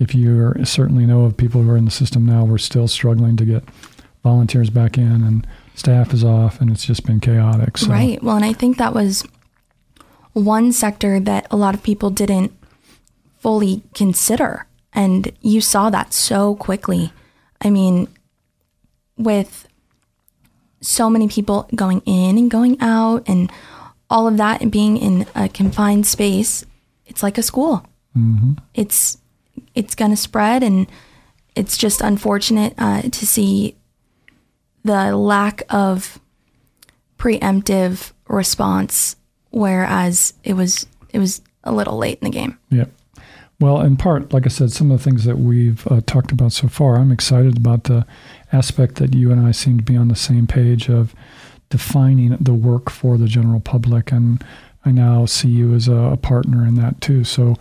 if 0.01 0.17
you 0.17 0.53
certainly 0.65 1.07
know 1.07 1.23
of 1.23 1.37
people 1.37 1.63
who 1.63 1.71
are 1.71 1.77
in 1.77 1.85
the 1.85 1.91
system 1.93 2.27
now 2.27 2.45
we're 2.45 2.59
still 2.59 2.89
struggling 2.89 3.37
to 3.37 3.45
get 3.45 3.63
volunteers 4.25 4.69
back 4.69 4.99
in 4.99 5.23
and 5.23 5.47
staff 5.77 6.13
is 6.13 6.25
off 6.25 6.61
and 6.61 6.71
it's 6.73 6.85
just 6.85 7.07
been 7.07 7.21
chaotic 7.21 7.79
so 7.79 7.89
Right. 7.89 8.21
Well, 8.21 8.35
and 8.35 8.45
I 8.45 8.53
think 8.53 8.79
that 8.79 8.95
was 8.95 9.25
one 10.33 10.73
sector 10.73 11.21
that 11.21 11.47
a 11.53 11.57
lot 11.57 11.75
of 11.75 11.85
people 11.85 12.11
didn't 12.11 12.53
fully 13.41 13.83
consider. 13.95 14.67
And 14.93 15.33
you 15.41 15.61
saw 15.61 15.91
that 15.91 16.13
so 16.13 16.55
quickly. 16.57 17.13
I 17.61 17.71
mean, 17.71 18.09
with 19.17 19.69
so 20.81 21.11
many 21.11 21.29
people 21.29 21.69
going 21.75 22.03
in 22.07 22.39
and 22.39 22.51
going 22.51 22.81
out 22.81 23.29
and 23.29 23.51
all 24.11 24.27
of 24.27 24.37
that 24.37 24.63
and 24.63 24.73
being 24.73 24.97
in 24.97 25.27
a 25.35 25.49
confined 25.49 26.07
space, 26.07 26.65
it's 27.07 27.23
like 27.23 27.39
a 27.39 27.43
school. 27.43 27.85
It's 28.75 29.19
it's 29.75 29.95
going 29.95 30.11
to 30.11 30.17
spread, 30.17 30.63
and 30.63 30.87
it's 31.55 31.77
just 31.77 32.01
unfortunate 32.01 32.75
uh, 32.79 33.03
to 33.03 33.27
see 33.27 33.77
the 34.85 35.17
lack 35.17 35.63
of 35.69 36.19
preemptive 37.19 38.13
response, 38.29 39.17
whereas 39.51 40.35
it 40.43 40.55
was 40.55 40.87
it 41.11 41.19
was 41.19 41.43
a 41.65 41.73
little 41.73 41.97
late 41.97 42.19
in 42.21 42.25
the 42.25 42.31
game. 42.31 42.59
Yeah. 42.71 42.87
Well, 43.61 43.81
in 43.81 43.97
part, 43.97 44.33
like 44.33 44.47
I 44.47 44.51
said, 44.51 44.71
some 44.71 44.91
of 44.93 44.99
the 44.99 45.05
things 45.05 45.25
that 45.25 45.39
we've 45.39 45.85
uh, 45.89 46.01
talked 46.07 46.31
about 46.31 46.53
so 46.53 46.69
far, 46.69 46.97
I'm 46.97 47.11
excited 47.11 47.57
about 47.57 47.85
the 47.85 48.07
aspect 48.53 48.97
that 48.97 49.15
you 49.15 49.33
and 49.33 49.45
I 49.45 49.51
seem 49.51 49.79
to 49.79 49.85
be 49.85 49.97
on 49.97 50.09
the 50.09 50.15
same 50.15 50.47
page 50.47 50.89
of 50.89 51.13
defining 51.69 52.37
the 52.41 52.55
work 52.55 52.89
for 52.89 53.19
the 53.19 53.27
general 53.27 53.59
public. 53.59 54.13
And 54.13 54.45
I 54.85 54.93
now 54.93 55.27
see 55.27 55.49
you 55.49 55.75
as 55.75 55.89
a, 55.89 55.95
a 55.95 56.17
partner 56.17 56.65
in 56.65 56.77
that 56.77 57.01
too. 57.01 57.25
So 57.25 57.57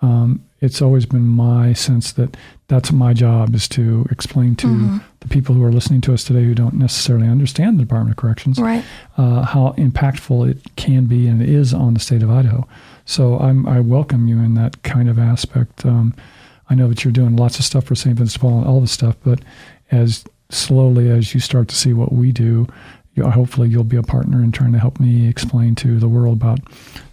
um, 0.00 0.44
it's 0.60 0.80
always 0.82 1.06
been 1.06 1.26
my 1.26 1.72
sense 1.72 2.12
that 2.12 2.36
that's 2.68 2.90
my 2.92 3.12
job 3.14 3.54
is 3.54 3.68
to 3.68 4.06
explain 4.10 4.54
to 4.56 5.00
the 5.20 5.28
people 5.28 5.54
who 5.54 5.64
are 5.64 5.72
listening 5.72 6.00
to 6.02 6.12
us 6.14 6.24
today 6.24 6.44
who 6.44 6.54
don't 6.54 6.74
necessarily 6.74 7.26
understand 7.28 7.78
the 7.78 7.84
Department 7.84 8.12
of 8.12 8.16
Corrections 8.16 8.58
Right. 8.58 8.84
uh, 9.16 9.42
how 9.42 9.74
impactful 9.78 10.48
it 10.50 10.58
can 10.76 11.06
be 11.06 11.26
and 11.26 11.42
is 11.42 11.72
on 11.72 11.94
the 11.94 12.00
state 12.00 12.22
of 12.22 12.30
Idaho. 12.30 12.66
So 13.04 13.38
I'm, 13.38 13.66
I 13.66 13.80
welcome 13.80 14.26
you 14.28 14.38
in 14.40 14.54
that 14.54 14.82
kind 14.82 15.08
of 15.08 15.18
aspect. 15.18 15.86
Um, 15.86 16.14
I 16.68 16.74
know 16.74 16.88
that 16.88 17.02
you're 17.04 17.12
doing 17.12 17.36
lots 17.36 17.58
of 17.58 17.64
stuff 17.64 17.84
for 17.84 17.94
St. 17.94 18.16
Vincent 18.16 18.40
Paul 18.40 18.58
and 18.58 18.66
all 18.66 18.80
this 18.80 18.92
stuff, 18.92 19.16
but 19.24 19.40
as 19.90 20.24
slowly 20.50 21.10
as 21.10 21.32
you 21.34 21.40
start 21.40 21.68
to 21.68 21.74
see 21.76 21.92
what 21.92 22.12
we 22.12 22.32
do, 22.32 22.66
you, 23.18 23.30
hopefully 23.30 23.68
you'll 23.68 23.84
be 23.84 23.96
a 23.96 24.02
partner 24.02 24.42
in 24.42 24.52
trying 24.52 24.72
to 24.72 24.78
help 24.78 24.98
me 24.98 25.28
explain 25.28 25.74
to 25.76 25.98
the 25.98 26.08
world 26.08 26.38
about 26.38 26.60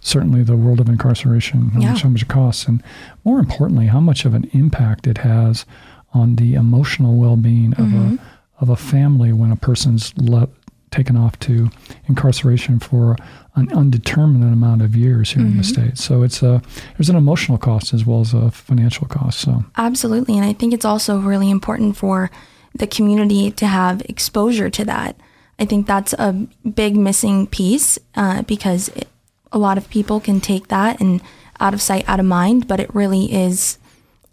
certainly 0.00 0.42
the 0.42 0.56
world 0.56 0.80
of 0.80 0.88
incarceration, 0.88 1.70
how, 1.70 1.80
Yeah. 1.80 1.92
much, 1.92 2.02
how 2.02 2.08
much 2.08 2.22
it 2.22 2.28
costs, 2.28 2.66
and 2.66 2.82
more 3.24 3.38
importantly, 3.38 3.86
how 3.86 4.00
much 4.00 4.24
of 4.24 4.34
an 4.34 4.48
impact 4.52 5.06
it 5.06 5.18
has 5.18 5.66
on 6.14 6.36
the 6.36 6.54
emotional 6.54 7.16
well-being 7.16 7.72
of 7.74 7.80
a 7.80 7.82
mm-hmm. 7.82 8.16
of 8.60 8.70
a 8.70 8.76
family 8.76 9.32
when 9.32 9.52
a 9.52 9.56
person's 9.56 10.16
le- 10.16 10.48
taken 10.90 11.16
off 11.16 11.38
to 11.40 11.70
incarceration 12.08 12.78
for 12.78 13.16
an 13.54 13.70
undetermined 13.72 14.44
amount 14.44 14.80
of 14.80 14.96
years 14.96 15.32
here 15.32 15.42
in 15.42 15.56
the 15.56 15.62
mm-hmm. 15.62 15.82
state. 15.88 15.98
So 15.98 16.22
it's 16.22 16.42
a 16.42 16.62
there's 16.96 17.10
an 17.10 17.16
emotional 17.16 17.58
cost 17.58 17.92
as 17.92 18.06
well 18.06 18.20
as 18.20 18.32
a 18.32 18.50
financial 18.50 19.06
cost. 19.06 19.40
So 19.40 19.64
Absolutely. 19.76 20.36
And 20.36 20.44
I 20.44 20.52
think 20.52 20.72
it's 20.72 20.84
also 20.84 21.18
really 21.18 21.50
important 21.50 21.96
for 21.96 22.30
the 22.74 22.86
community 22.86 23.50
to 23.50 23.66
have 23.66 24.02
exposure 24.02 24.70
to 24.70 24.84
that. 24.84 25.16
I 25.58 25.64
think 25.64 25.86
that's 25.86 26.12
a 26.14 26.32
big 26.68 26.96
missing 26.96 27.46
piece 27.46 27.98
uh, 28.14 28.42
because 28.42 28.88
it, 28.90 29.08
a 29.52 29.58
lot 29.58 29.78
of 29.78 29.88
people 29.88 30.20
can 30.20 30.40
take 30.40 30.68
that 30.68 31.00
and 31.00 31.22
out 31.60 31.72
of 31.72 31.80
sight, 31.80 32.06
out 32.08 32.20
of 32.20 32.26
mind, 32.26 32.68
but 32.68 32.80
it 32.80 32.94
really 32.94 33.32
is 33.32 33.78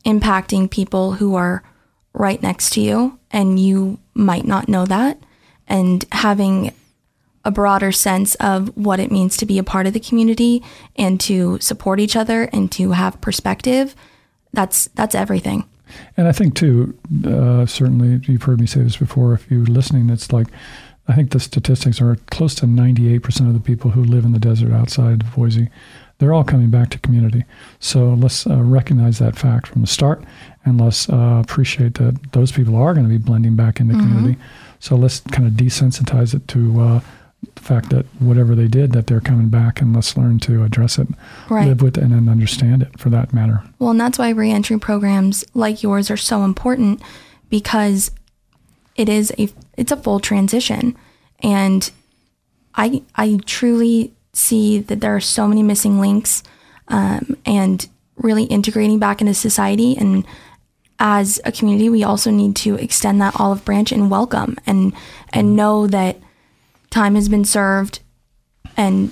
impacting 0.06 0.70
people 0.70 1.14
who 1.14 1.36
are 1.36 1.64
right 2.14 2.42
next 2.42 2.72
to 2.72 2.82
you 2.82 3.18
and 3.32 3.60
you 3.60 4.00
might 4.14 4.46
not 4.46 4.68
know 4.68 4.86
that. 4.86 5.18
And 5.68 6.06
having 6.12 6.74
a 7.46 7.52
broader 7.52 7.92
sense 7.92 8.36
of 8.36 8.76
what 8.78 9.00
it 9.00 9.12
means 9.12 9.38
to 9.38 9.46
be 9.46 9.58
a 9.58 9.64
part 9.64 9.88
of 9.88 9.94
the 9.94 10.00
community 10.00 10.64
and 10.96 11.20
to 11.22 11.60
support 11.60 12.00
each 12.00 12.16
other 12.16 12.44
and 12.54 12.72
to 12.72 12.92
have 12.92 13.20
perspective 13.22 13.96
that's 14.54 14.88
that's 14.96 15.16
everything 15.16 15.66
And 16.18 16.28
I 16.28 16.32
think 16.32 16.56
too, 16.56 16.98
uh, 17.24 17.68
certainly 17.68 18.20
you've 18.26 18.42
heard 18.42 18.60
me 18.60 18.66
say 18.66 18.82
this 18.82 18.98
before. 18.98 19.34
If 19.34 19.52
you're 19.52 19.66
listening, 19.66 20.10
it's 20.10 20.34
like 20.34 20.48
I 21.08 21.16
think 21.16 21.32
the 21.32 21.40
statistics 21.40 22.00
are 22.02 22.16
close 22.32 22.56
to 22.56 22.66
98% 22.66 23.48
of 23.48 23.54
the 23.54 23.60
people 23.60 23.92
who 23.92 24.04
live 24.04 24.24
in 24.24 24.32
the 24.32 24.40
desert 24.40 24.72
outside 24.72 25.22
of 25.24 25.36
Boise, 25.36 25.70
they're 26.20 26.34
all 26.34 26.46
coming 26.46 26.70
back 26.70 26.90
to 26.92 27.00
community. 27.00 27.44
So 27.80 28.14
let's 28.14 28.48
uh, 28.48 28.62
recognize 28.62 29.20
that 29.20 29.36
fact 29.38 29.68
from 29.68 29.82
the 29.82 29.88
start, 29.88 30.24
and 30.64 30.80
let's 30.80 31.10
uh, 31.10 31.42
appreciate 31.44 31.96
that 31.96 32.32
those 32.32 32.52
people 32.54 32.76
are 32.78 32.94
going 32.94 33.06
to 33.06 33.10
be 33.10 33.18
blending 33.18 33.56
back 33.58 33.80
into 33.82 33.96
community. 33.96 34.40
So 34.80 34.96
let's 34.96 35.20
kind 35.20 35.46
of 35.48 35.54
desensitize 35.54 36.34
it 36.34 36.48
to. 36.50 36.82
Uh, 36.82 37.00
the 37.56 37.62
fact 37.62 37.90
that 37.90 38.06
whatever 38.22 38.56
they 38.56 38.70
did, 38.70 38.94
that 38.94 39.08
they're 39.08 39.20
coming 39.20 39.50
back, 39.50 39.82
and 39.82 39.94
let's 39.94 40.16
learn 40.16 40.40
to 40.40 40.64
address 40.64 40.98
it, 40.98 41.10
Right. 41.50 41.68
live 41.68 41.82
with 41.82 41.98
it, 41.98 42.04
and 42.06 42.14
then 42.14 42.30
understand 42.30 42.82
it 42.82 42.98
for 42.98 43.10
that 43.10 43.34
matter. 43.34 43.62
well 43.80 43.90
and 43.90 44.00
that's 44.00 44.18
why 44.18 44.30
reentry 44.30 44.80
programs 44.80 45.44
like 45.54 45.84
yours 45.84 46.10
are 46.10 46.16
so 46.16 46.46
important 46.46 47.02
because 47.50 48.12
it 48.96 49.10
is 49.10 49.32
a 49.38 49.50
it's 49.78 49.92
a 49.92 49.98
full 49.98 50.20
transition, 50.20 50.96
and 51.40 51.92
I 52.76 53.02
I 53.16 53.40
truly 53.46 54.14
see 54.34 54.80
that 54.80 55.00
there 55.00 55.16
are 55.16 55.22
so 55.22 55.48
many 55.48 55.64
missing 55.64 56.00
links, 56.00 56.44
um, 56.88 57.38
and 57.46 57.88
really 58.16 58.44
integrating 58.46 59.00
back 59.00 59.22
into 59.22 59.34
society. 59.34 59.96
And 59.98 60.26
as 61.00 61.42
a 61.46 61.52
community, 61.52 61.90
we 61.90 62.04
also 62.04 62.32
need 62.32 62.56
to 62.58 62.76
extend 62.76 63.22
that 63.22 63.40
olive 63.40 63.66
branch 63.66 63.92
and 63.92 64.10
welcome 64.12 64.58
and 64.66 64.94
and 65.32 65.56
know 65.56 65.88
that 65.88 66.18
time 66.90 67.16
has 67.16 67.28
been 67.30 67.46
served, 67.46 68.00
and 68.78 69.12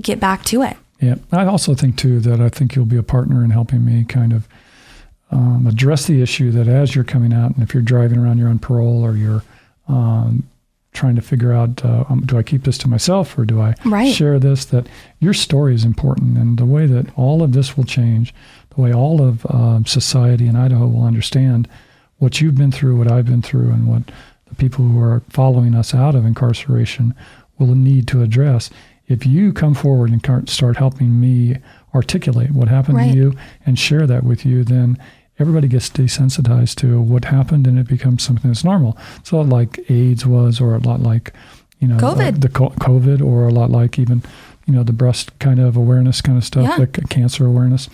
get 0.00 0.18
back 0.18 0.44
to 0.44 0.62
it. 0.62 0.76
Yeah, 1.00 1.16
I 1.32 1.46
also 1.46 1.74
think 1.74 1.96
too 1.96 2.20
that 2.20 2.40
I 2.40 2.48
think 2.48 2.74
you'll 2.74 2.84
be 2.84 2.96
a 2.96 3.02
partner 3.02 3.42
in 3.42 3.50
helping 3.50 3.84
me 3.84 4.04
kind 4.04 4.32
of 4.32 4.46
um, 5.30 5.66
address 5.66 6.06
the 6.06 6.22
issue 6.22 6.50
that 6.52 6.66
as 6.68 6.94
you're 6.94 7.04
coming 7.04 7.32
out, 7.32 7.54
and 7.54 7.62
if 7.62 7.72
you're 7.74 7.82
driving 7.82 8.18
around, 8.18 8.38
you're 8.38 8.48
on 8.48 8.58
parole, 8.58 9.02
or 9.04 9.16
you're 9.16 9.42
um, 9.88 10.44
trying 10.92 11.14
to 11.14 11.22
figure 11.22 11.52
out, 11.52 11.84
uh, 11.84 12.04
um, 12.08 12.22
do 12.26 12.36
I 12.36 12.42
keep 12.42 12.64
this 12.64 12.76
to 12.78 12.88
myself 12.88 13.38
or 13.38 13.44
do 13.44 13.60
I 13.60 13.74
Right. 13.84 14.12
share 14.12 14.38
this? 14.40 14.64
That 14.66 14.88
your 15.20 15.32
story 15.34 15.74
is 15.74 15.84
important, 15.84 16.36
and 16.36 16.58
the 16.58 16.64
way 16.66 16.86
that 16.86 17.06
all 17.16 17.42
of 17.42 17.52
this 17.52 17.76
will 17.76 17.84
change, 17.84 18.34
the 18.74 18.80
way 18.80 18.92
all 18.92 19.22
of 19.22 19.46
um, 19.50 19.86
society 19.86 20.46
in 20.48 20.56
Idaho 20.56 20.86
will 20.88 21.04
understand 21.04 21.68
what 22.18 22.40
you've 22.40 22.56
been 22.56 22.72
through, 22.72 22.96
what 22.98 23.10
I've 23.10 23.26
been 23.26 23.42
through, 23.42 23.70
and 23.70 23.86
what 23.88 24.02
the 24.48 24.54
people 24.56 24.84
who 24.84 25.00
are 25.00 25.22
following 25.28 25.74
us 25.76 25.94
out 25.94 26.14
of 26.16 26.26
incarceration 26.26 27.14
will 27.58 27.74
need 27.76 28.08
to 28.08 28.22
address. 28.22 28.68
If 29.06 29.24
you 29.26 29.52
come 29.52 29.74
forward 29.74 30.10
and 30.10 30.48
start 30.48 30.76
helping 30.76 31.20
me 31.20 31.56
articulate 31.94 32.50
what 32.52 32.68
happened 32.68 32.96
Right. 32.96 33.12
to 33.12 33.16
you 33.16 33.34
and 33.66 33.78
share 33.78 34.06
that 34.06 34.24
with 34.24 34.44
you, 34.44 34.64
then 34.64 34.98
everybody 35.40 35.66
gets 35.68 35.88
desensitized 35.90 36.76
to 36.76 37.00
what 37.00 37.24
happened 37.26 37.66
and 37.66 37.78
it 37.78 37.88
becomes 37.88 38.22
something 38.22 38.50
that's 38.50 38.64
normal. 38.64 38.96
It's 39.16 39.30
a 39.32 39.36
lot 39.36 39.48
like 39.48 39.90
AIDS 39.90 40.26
was, 40.26 40.60
or 40.60 40.74
a 40.74 40.78
lot 40.78 41.00
like, 41.00 41.32
you 41.78 41.88
know, 41.88 41.96
uh, 41.96 42.00
COVID. 42.14 42.40
the 42.40 42.48
co- 42.48 42.70
COVID, 42.80 43.20
or 43.22 43.48
a 43.48 43.52
lot 43.52 43.70
like 43.70 43.98
even, 43.98 44.22
you 44.66 44.74
know, 44.74 44.82
the 44.82 44.92
breast 44.92 45.36
kind 45.38 45.58
of 45.58 45.76
awareness 45.76 46.20
kind 46.20 46.36
of 46.38 46.44
stuff, 46.44 46.64
Yeah. 46.64 46.76
like 46.76 47.08
cancer 47.08 47.46
awareness. 47.46 47.88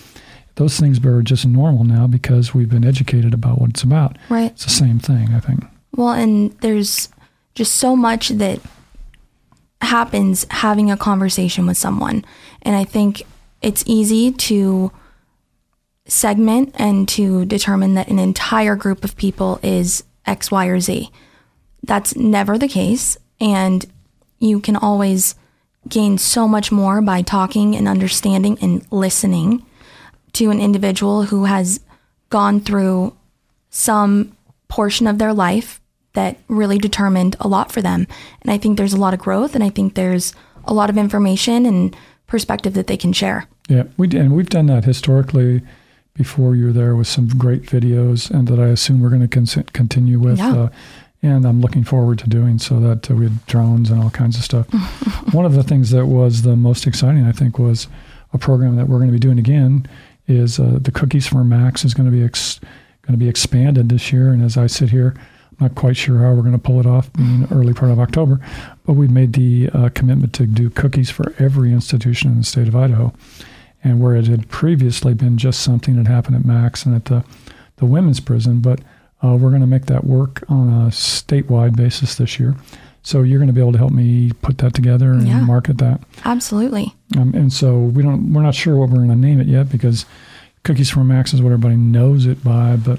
Those 0.56 0.80
things 0.80 1.04
are 1.04 1.22
just 1.22 1.46
normal 1.46 1.84
now 1.84 2.06
because 2.06 2.54
we've 2.54 2.70
been 2.70 2.84
educated 2.84 3.32
about 3.34 3.60
what 3.60 3.70
it's 3.70 3.82
about. 3.82 4.16
Right. 4.30 4.50
It's 4.52 4.64
the 4.64 4.70
same 4.70 4.98
thing, 4.98 5.34
I 5.34 5.40
think. 5.40 5.64
Well, 5.94 6.10
and 6.10 6.50
there's 6.62 7.08
just 7.54 7.76
so 7.76 7.94
much 7.94 8.28
that 8.30 8.60
happens 9.82 10.46
having 10.50 10.90
a 10.90 10.96
conversation 10.96 11.66
with 11.66 11.76
someone. 11.76 12.24
And 12.62 12.74
I 12.74 12.84
think 12.84 13.22
it's 13.62 13.84
easy 13.86 14.32
to 14.32 14.90
segment 16.06 16.74
and 16.78 17.08
to 17.08 17.44
determine 17.44 17.94
that 17.94 18.08
an 18.08 18.18
entire 18.18 18.76
group 18.76 19.04
of 19.04 19.16
people 19.16 19.58
is 19.62 20.04
X, 20.24 20.50
Y, 20.50 20.66
or 20.66 20.80
Z. 20.80 21.10
That's 21.82 22.16
never 22.16 22.58
the 22.58 22.68
case. 22.68 23.16
And 23.40 23.84
you 24.38 24.60
can 24.60 24.76
always 24.76 25.34
gain 25.88 26.18
so 26.18 26.48
much 26.48 26.72
more 26.72 27.00
by 27.00 27.22
talking 27.22 27.76
and 27.76 27.86
understanding 27.86 28.58
and 28.60 28.84
listening 28.90 29.64
to 30.32 30.50
an 30.50 30.60
individual 30.60 31.24
who 31.24 31.44
has 31.44 31.80
gone 32.28 32.60
through 32.60 33.16
some 33.70 34.36
portion 34.68 35.06
of 35.06 35.18
their 35.18 35.32
life 35.32 35.80
that 36.14 36.38
really 36.48 36.78
determined 36.78 37.36
a 37.40 37.48
lot 37.48 37.70
for 37.70 37.80
them. 37.80 38.06
And 38.42 38.50
I 38.50 38.58
think 38.58 38.76
there's 38.76 38.92
a 38.92 38.98
lot 38.98 39.14
of 39.14 39.20
growth 39.20 39.54
and 39.54 39.62
I 39.62 39.70
think 39.70 39.94
there's 39.94 40.34
a 40.64 40.74
lot 40.74 40.90
of 40.90 40.98
information 40.98 41.66
and 41.66 41.94
perspective 42.26 42.74
that 42.74 42.86
they 42.86 42.96
can 42.96 43.12
share. 43.12 43.46
Yeah, 43.68 43.84
we 43.96 44.08
and 44.16 44.34
we've 44.34 44.48
done 44.48 44.66
that 44.66 44.84
historically 44.84 45.62
before 46.16 46.56
you 46.56 46.66
were 46.66 46.72
there 46.72 46.96
with 46.96 47.06
some 47.06 47.28
great 47.28 47.62
videos, 47.62 48.30
and 48.30 48.48
that 48.48 48.58
I 48.58 48.68
assume 48.68 49.00
we're 49.00 49.10
going 49.10 49.26
to 49.26 49.28
con- 49.28 49.64
continue 49.72 50.18
with. 50.18 50.38
Yeah. 50.38 50.56
Uh, 50.56 50.68
and 51.22 51.44
I'm 51.44 51.60
looking 51.60 51.82
forward 51.82 52.18
to 52.20 52.28
doing 52.28 52.58
so 52.58 52.78
that 52.80 53.10
uh, 53.10 53.14
we 53.14 53.24
had 53.24 53.46
drones 53.46 53.90
and 53.90 54.00
all 54.00 54.10
kinds 54.10 54.36
of 54.36 54.44
stuff. 54.44 54.66
One 55.32 55.44
of 55.44 55.54
the 55.54 55.64
things 55.64 55.90
that 55.90 56.06
was 56.06 56.42
the 56.42 56.56
most 56.56 56.86
exciting, 56.86 57.24
I 57.24 57.32
think, 57.32 57.58
was 57.58 57.88
a 58.32 58.38
program 58.38 58.76
that 58.76 58.88
we're 58.88 58.98
going 58.98 59.08
to 59.08 59.12
be 59.12 59.18
doing 59.18 59.38
again. 59.38 59.88
Is 60.28 60.58
uh, 60.58 60.78
the 60.80 60.90
Cookies 60.90 61.26
for 61.26 61.44
Max 61.44 61.84
is 61.84 61.94
going 61.94 62.10
to 62.10 62.16
be 62.16 62.24
ex- 62.24 62.58
going 63.02 63.18
to 63.18 63.24
be 63.24 63.28
expanded 63.28 63.88
this 63.88 64.12
year, 64.12 64.30
and 64.30 64.42
as 64.42 64.56
I 64.56 64.66
sit 64.66 64.90
here, 64.90 65.14
I'm 65.16 65.68
not 65.68 65.74
quite 65.76 65.96
sure 65.96 66.18
how 66.18 66.32
we're 66.32 66.42
going 66.42 66.52
to 66.52 66.58
pull 66.58 66.80
it 66.80 66.86
off 66.86 67.08
in 67.16 67.46
early 67.52 67.72
part 67.72 67.92
of 67.92 68.00
October, 68.00 68.40
but 68.84 68.94
we've 68.94 69.10
made 69.10 69.34
the 69.34 69.70
uh, 69.72 69.88
commitment 69.90 70.32
to 70.34 70.46
do 70.46 70.68
cookies 70.70 71.10
for 71.10 71.32
every 71.38 71.72
institution 71.72 72.32
in 72.32 72.38
the 72.38 72.44
state 72.44 72.66
of 72.66 72.74
Idaho 72.74 73.14
and 73.84 74.00
where 74.00 74.16
it 74.16 74.26
had 74.26 74.48
previously 74.48 75.14
been 75.14 75.38
just 75.38 75.60
something 75.62 75.96
that 75.96 76.06
happened 76.08 76.36
at 76.36 76.44
Max 76.44 76.84
and 76.84 76.94
at 76.94 77.04
the, 77.06 77.24
the 77.76 77.86
women's 77.86 78.20
prison. 78.20 78.60
But 78.60 78.80
uh, 79.24 79.36
we're 79.40 79.50
going 79.50 79.60
to 79.60 79.66
make 79.66 79.86
that 79.86 80.04
work 80.04 80.42
on 80.48 80.68
a 80.68 80.88
statewide 80.90 81.76
basis 81.76 82.16
this 82.16 82.38
year. 82.40 82.54
So 83.02 83.22
you're 83.22 83.38
going 83.38 83.46
to 83.48 83.52
be 83.54 83.60
able 83.60 83.72
to 83.72 83.78
help 83.78 83.92
me 83.92 84.32
put 84.42 84.58
that 84.58 84.74
together 84.74 85.12
and 85.12 85.26
Yeah. 85.28 85.40
market 85.40 85.78
that. 85.78 86.00
Absolutely. 86.24 86.92
Um, 87.16 87.32
and 87.34 87.52
so 87.52 87.78
we 87.78 88.02
don't, 88.02 88.32
we're 88.32 88.42
not 88.42 88.54
sure 88.54 88.76
what 88.76 88.90
we're 88.90 88.96
going 88.96 89.08
to 89.10 89.14
name 89.16 89.40
it 89.40 89.46
yet 89.46 89.70
because 89.70 90.04
Cookies 90.64 90.90
from 90.90 91.06
Max 91.06 91.32
is 91.32 91.40
what 91.40 91.52
everybody 91.52 91.76
knows 91.76 92.26
it 92.26 92.42
by. 92.42 92.74
But 92.74 92.98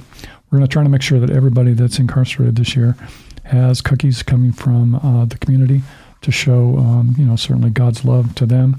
we're 0.50 0.60
going 0.60 0.68
to 0.70 0.72
try 0.72 0.84
to 0.84 0.90
make 0.90 1.02
sure 1.02 1.20
that 1.20 1.30
everybody 1.30 1.74
that's 1.74 2.00
incarcerated 2.00 2.56
this 2.56 2.74
year 2.78 2.96
has 3.44 3.82
cookies 3.82 4.24
coming 4.24 4.54
from 4.54 4.96
uh, 4.96 5.26
the 5.26 5.38
community 5.38 5.82
to 6.22 6.32
show, 6.32 6.78
um, 6.78 7.14
you 7.18 7.26
know, 7.26 7.36
certainly 7.36 7.70
God's 7.70 8.06
love 8.06 8.34
to 8.36 8.46
them 8.46 8.78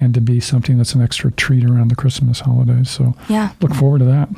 and 0.00 0.14
to 0.14 0.20
be 0.20 0.40
something 0.40 0.78
that's 0.78 0.94
an 0.94 1.02
extra 1.02 1.30
treat 1.32 1.64
around 1.64 1.88
the 1.88 1.94
Christmas 1.96 2.40
holidays. 2.40 2.88
So 2.90 3.14
Yeah. 3.28 3.50
look 3.60 3.74
forward 3.74 3.98
to 4.00 4.04
that. 4.06 4.28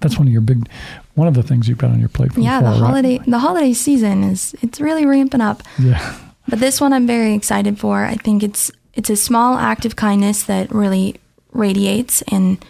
That's 0.00 0.18
one 0.18 0.26
of 0.26 0.32
your 0.32 0.42
big, 0.42 0.68
one 1.14 1.26
of 1.28 1.34
the 1.34 1.42
things 1.42 1.68
you've 1.68 1.78
got 1.78 1.90
on 1.90 1.98
your 2.00 2.08
plate. 2.08 2.32
From 2.32 2.42
Yeah, 2.42 2.60
the 2.60 2.66
fall, 2.70 2.80
right? 2.80 2.86
holiday 2.88 3.20
the 3.26 3.38
holiday 3.38 3.72
season 3.72 4.22
is 4.24 4.54
it's 4.62 4.80
really 4.80 5.06
ramping 5.06 5.40
up. 5.40 5.62
Yeah. 5.78 6.14
But 6.48 6.60
this 6.60 6.80
one 6.80 6.92
I'm 6.92 7.06
very 7.06 7.34
excited 7.34 7.78
for. 7.78 8.04
I 8.04 8.14
think 8.16 8.42
it's 8.42 8.70
it's 8.94 9.10
a 9.10 9.16
small 9.16 9.58
act 9.58 9.84
of 9.84 9.96
kindness 9.96 10.42
that 10.44 10.72
really 10.72 11.16
radiates 11.52 12.22
and 12.22 12.64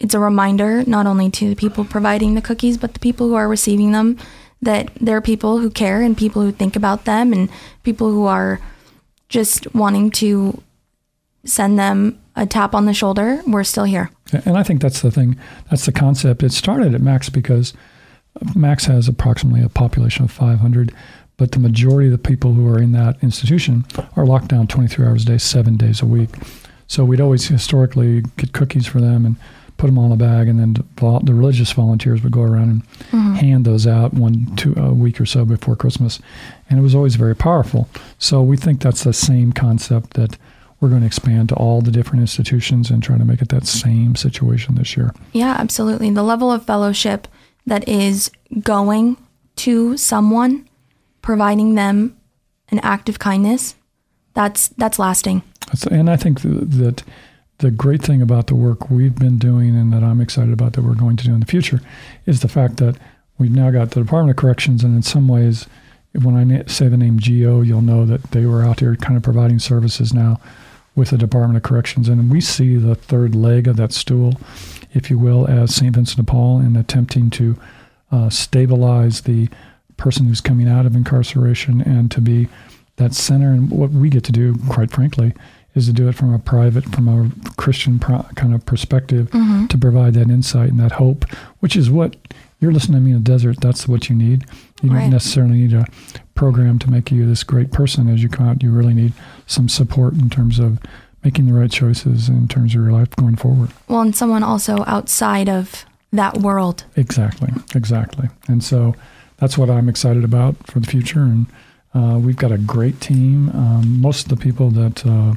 it's 0.00 0.14
a 0.14 0.18
reminder 0.20 0.84
not 0.86 1.06
only 1.06 1.28
to 1.30 1.48
the 1.50 1.56
people 1.56 1.84
providing 1.84 2.34
the 2.34 2.40
cookies 2.42 2.76
but 2.78 2.94
the 2.94 3.00
people 3.00 3.26
who 3.28 3.34
are 3.34 3.48
receiving 3.48 3.90
them 3.92 4.16
that 4.62 4.90
there 5.00 5.16
are 5.16 5.20
people 5.20 5.58
who 5.58 5.70
care 5.70 6.02
and 6.02 6.16
people 6.16 6.42
who 6.42 6.52
think 6.52 6.76
about 6.76 7.04
them 7.04 7.32
and 7.32 7.48
people 7.82 8.10
who 8.12 8.24
are 8.26 8.60
just 9.28 9.72
wanting 9.74 10.10
to 10.10 10.60
send 11.48 11.78
them 11.78 12.18
a 12.36 12.46
tap 12.46 12.74
on 12.74 12.86
the 12.86 12.94
shoulder. 12.94 13.42
We're 13.46 13.64
still 13.64 13.84
here. 13.84 14.10
And 14.32 14.56
I 14.56 14.62
think 14.62 14.80
that's 14.80 15.00
the 15.00 15.10
thing. 15.10 15.36
That's 15.70 15.86
the 15.86 15.92
concept. 15.92 16.42
It 16.42 16.52
started 16.52 16.94
at 16.94 17.00
Max 17.00 17.28
because 17.28 17.72
Max 18.54 18.84
has 18.84 19.08
approximately 19.08 19.62
a 19.62 19.68
population 19.68 20.24
of 20.24 20.30
500, 20.30 20.94
but 21.36 21.52
the 21.52 21.58
majority 21.58 22.08
of 22.08 22.12
the 22.12 22.18
people 22.18 22.52
who 22.52 22.68
are 22.68 22.78
in 22.78 22.92
that 22.92 23.22
institution 23.22 23.84
are 24.16 24.26
locked 24.26 24.48
down 24.48 24.66
23 24.66 25.06
hours 25.06 25.22
a 25.22 25.26
day, 25.26 25.38
seven 25.38 25.76
days 25.76 26.02
a 26.02 26.06
week. 26.06 26.30
So 26.86 27.04
we'd 27.04 27.20
always 27.20 27.48
historically 27.48 28.22
get 28.36 28.52
cookies 28.52 28.86
for 28.86 29.00
them 29.00 29.26
and 29.26 29.36
put 29.76 29.86
them 29.86 29.98
all 29.98 30.06
in 30.06 30.12
a 30.12 30.16
bag, 30.16 30.48
and 30.48 30.58
then 30.58 30.74
the, 30.74 31.32
religious 31.32 31.70
volunteers 31.72 32.22
would 32.22 32.32
go 32.32 32.42
around 32.42 32.68
and 32.70 32.88
mm-hmm. 33.10 33.34
hand 33.34 33.64
those 33.64 33.86
out 33.86 34.12
one 34.12 34.54
two 34.56 34.74
a 34.76 34.92
week 34.92 35.20
or 35.20 35.26
so 35.26 35.44
before 35.44 35.76
Christmas, 35.76 36.18
and 36.68 36.78
it 36.78 36.82
was 36.82 36.94
always 36.94 37.14
very 37.14 37.36
powerful. 37.36 37.88
So 38.18 38.42
we 38.42 38.56
think 38.56 38.80
that's 38.80 39.04
the 39.04 39.12
same 39.12 39.52
concept 39.52 40.14
that 40.14 40.36
we're 40.80 40.88
going 40.88 41.00
to 41.00 41.06
expand 41.06 41.48
to 41.48 41.54
all 41.56 41.80
the 41.80 41.90
different 41.90 42.20
institutions 42.20 42.90
and 42.90 43.02
try 43.02 43.18
to 43.18 43.24
make 43.24 43.42
it 43.42 43.48
that 43.48 43.66
same 43.66 44.14
situation 44.14 44.76
this 44.76 44.96
year. 44.96 45.12
Yeah, 45.32 45.56
absolutely. 45.58 46.10
The 46.10 46.22
level 46.22 46.52
of 46.52 46.64
fellowship 46.64 47.26
that 47.66 47.88
is 47.88 48.30
going 48.60 49.16
to 49.56 49.96
someone, 49.96 50.68
providing 51.20 51.74
them 51.74 52.16
an 52.70 52.78
act 52.80 53.08
of 53.08 53.18
kindness, 53.18 53.74
that's 54.34 54.68
that's 54.68 54.98
lasting. 54.98 55.42
And 55.90 56.08
I 56.08 56.16
think 56.16 56.42
that 56.42 57.02
the 57.58 57.70
great 57.72 58.02
thing 58.02 58.22
about 58.22 58.46
the 58.46 58.54
work 58.54 58.88
we've 58.88 59.16
been 59.16 59.36
doing 59.36 59.76
and 59.76 59.92
that 59.92 60.04
I'm 60.04 60.20
excited 60.20 60.52
about 60.52 60.74
that 60.74 60.82
we're 60.82 60.94
going 60.94 61.16
to 61.16 61.24
do 61.24 61.34
in 61.34 61.40
the 61.40 61.46
future 61.46 61.80
is 62.24 62.40
the 62.40 62.48
fact 62.48 62.76
that 62.76 62.96
we've 63.36 63.50
now 63.50 63.72
got 63.72 63.90
the 63.90 64.00
Department 64.00 64.30
of 64.30 64.40
Corrections, 64.40 64.84
and 64.84 64.94
in 64.94 65.02
some 65.02 65.26
ways, 65.26 65.66
when 66.12 66.36
I 66.36 66.64
say 66.66 66.86
the 66.86 66.96
name 66.96 67.18
GEO, 67.18 67.62
you'll 67.62 67.82
know 67.82 68.06
that 68.06 68.30
they 68.30 68.46
were 68.46 68.62
out 68.62 68.78
there 68.78 68.94
kind 68.96 69.16
of 69.16 69.24
providing 69.24 69.58
services 69.58 70.14
now 70.14 70.40
with 70.98 71.10
the 71.10 71.16
Department 71.16 71.56
of 71.56 71.62
Corrections. 71.62 72.08
And 72.08 72.30
we 72.30 72.40
see 72.40 72.76
the 72.76 72.94
third 72.96 73.34
leg 73.34 73.68
of 73.68 73.76
that 73.76 73.92
stool, 73.92 74.34
if 74.92 75.08
you 75.10 75.18
will, 75.18 75.46
as 75.46 75.74
St. 75.74 75.94
Vincent 75.94 76.16
de 76.18 76.24
Paul 76.30 76.60
in 76.60 76.74
attempting 76.76 77.30
to 77.30 77.56
uh, 78.10 78.28
stabilize 78.30 79.22
the 79.22 79.48
person 79.96 80.26
who's 80.26 80.40
coming 80.40 80.68
out 80.68 80.86
of 80.86 80.96
incarceration 80.96 81.80
and 81.80 82.10
to 82.10 82.20
be 82.20 82.48
that 82.96 83.14
center. 83.14 83.52
And 83.52 83.70
what 83.70 83.90
we 83.90 84.10
get 84.10 84.24
to 84.24 84.32
do, 84.32 84.56
quite 84.68 84.90
frankly, 84.90 85.34
is 85.74 85.86
to 85.86 85.92
do 85.92 86.08
it 86.08 86.16
from 86.16 86.34
a 86.34 86.38
private, 86.38 86.84
from 86.86 87.06
a 87.08 87.30
Christian 87.56 87.98
pro- 88.00 88.22
kind 88.34 88.52
of 88.54 88.66
perspective 88.66 89.30
to 89.30 89.78
provide 89.78 90.14
that 90.14 90.30
insight 90.30 90.70
and 90.70 90.80
that 90.80 90.92
hope, 90.92 91.24
which 91.60 91.76
is 91.76 91.90
what 91.90 92.16
you're 92.58 92.72
listening 92.72 92.96
to 92.98 93.00
me 93.04 93.10
in 93.12 93.22
the 93.22 93.30
desert. 93.30 93.60
That's 93.60 93.86
what 93.86 94.08
you 94.08 94.16
need. 94.16 94.44
You 94.82 94.90
Right. 94.90 95.02
don't 95.02 95.10
necessarily 95.10 95.58
need 95.58 95.74
a 95.74 95.86
program 96.38 96.78
to 96.78 96.88
make 96.88 97.10
you 97.10 97.26
this 97.26 97.42
great 97.42 97.72
person 97.72 98.08
as 98.08 98.22
you 98.22 98.28
come 98.28 98.48
out. 98.48 98.62
You 98.62 98.70
really 98.70 98.94
need 98.94 99.12
some 99.48 99.68
support 99.68 100.14
in 100.14 100.30
terms 100.30 100.60
of 100.60 100.78
making 101.24 101.46
the 101.46 101.52
right 101.52 101.70
choices 101.70 102.28
in 102.28 102.46
terms 102.46 102.76
of 102.76 102.80
your 102.80 102.92
life 102.92 103.10
going 103.16 103.34
forward. 103.34 103.70
Well, 103.88 104.02
and 104.02 104.14
someone 104.14 104.44
also 104.44 104.84
outside 104.86 105.48
of 105.48 105.84
that 106.12 106.38
world. 106.38 106.84
Exactly, 106.94 107.48
exactly. 107.74 108.28
And 108.46 108.62
so 108.62 108.94
that's 109.38 109.58
what 109.58 109.68
I'm 109.68 109.88
excited 109.88 110.22
about 110.22 110.54
for 110.68 110.78
the 110.78 110.86
future. 110.86 111.22
And 111.22 111.46
uh, 111.92 112.20
we've 112.20 112.36
got 112.36 112.52
a 112.52 112.58
great 112.58 113.00
team. 113.00 113.48
Um, 113.50 114.00
most 114.00 114.30
of 114.30 114.38
the 114.38 114.42
people 114.42 114.70
that 114.70 115.04
uh, 115.04 115.34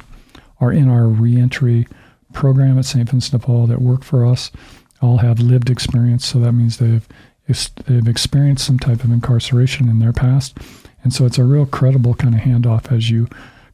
are 0.60 0.72
in 0.72 0.88
our 0.88 1.08
reentry 1.08 1.88
program 2.32 2.78
at 2.78 2.84
St. 2.84 3.10
Vincent 3.10 3.42
de 3.42 3.44
Paul 3.44 3.66
that 3.66 3.80
work 3.82 4.04
for 4.04 4.24
us 4.24 4.52
all 5.00 5.18
have 5.18 5.40
lived 5.40 5.68
experience. 5.68 6.24
So 6.24 6.38
that 6.38 6.52
means 6.52 6.78
they've 6.78 7.06
they've 7.86 8.06
experienced 8.06 8.64
some 8.64 8.78
type 8.78 9.02
of 9.02 9.10
incarceration 9.10 9.88
in 9.88 9.98
their 9.98 10.12
past, 10.12 10.56
and 11.02 11.12
so 11.12 11.26
it's 11.26 11.38
a 11.38 11.44
real 11.44 11.66
credible 11.66 12.14
kind 12.14 12.34
of 12.34 12.40
handoff 12.40 12.92
as 12.92 13.10
you 13.10 13.28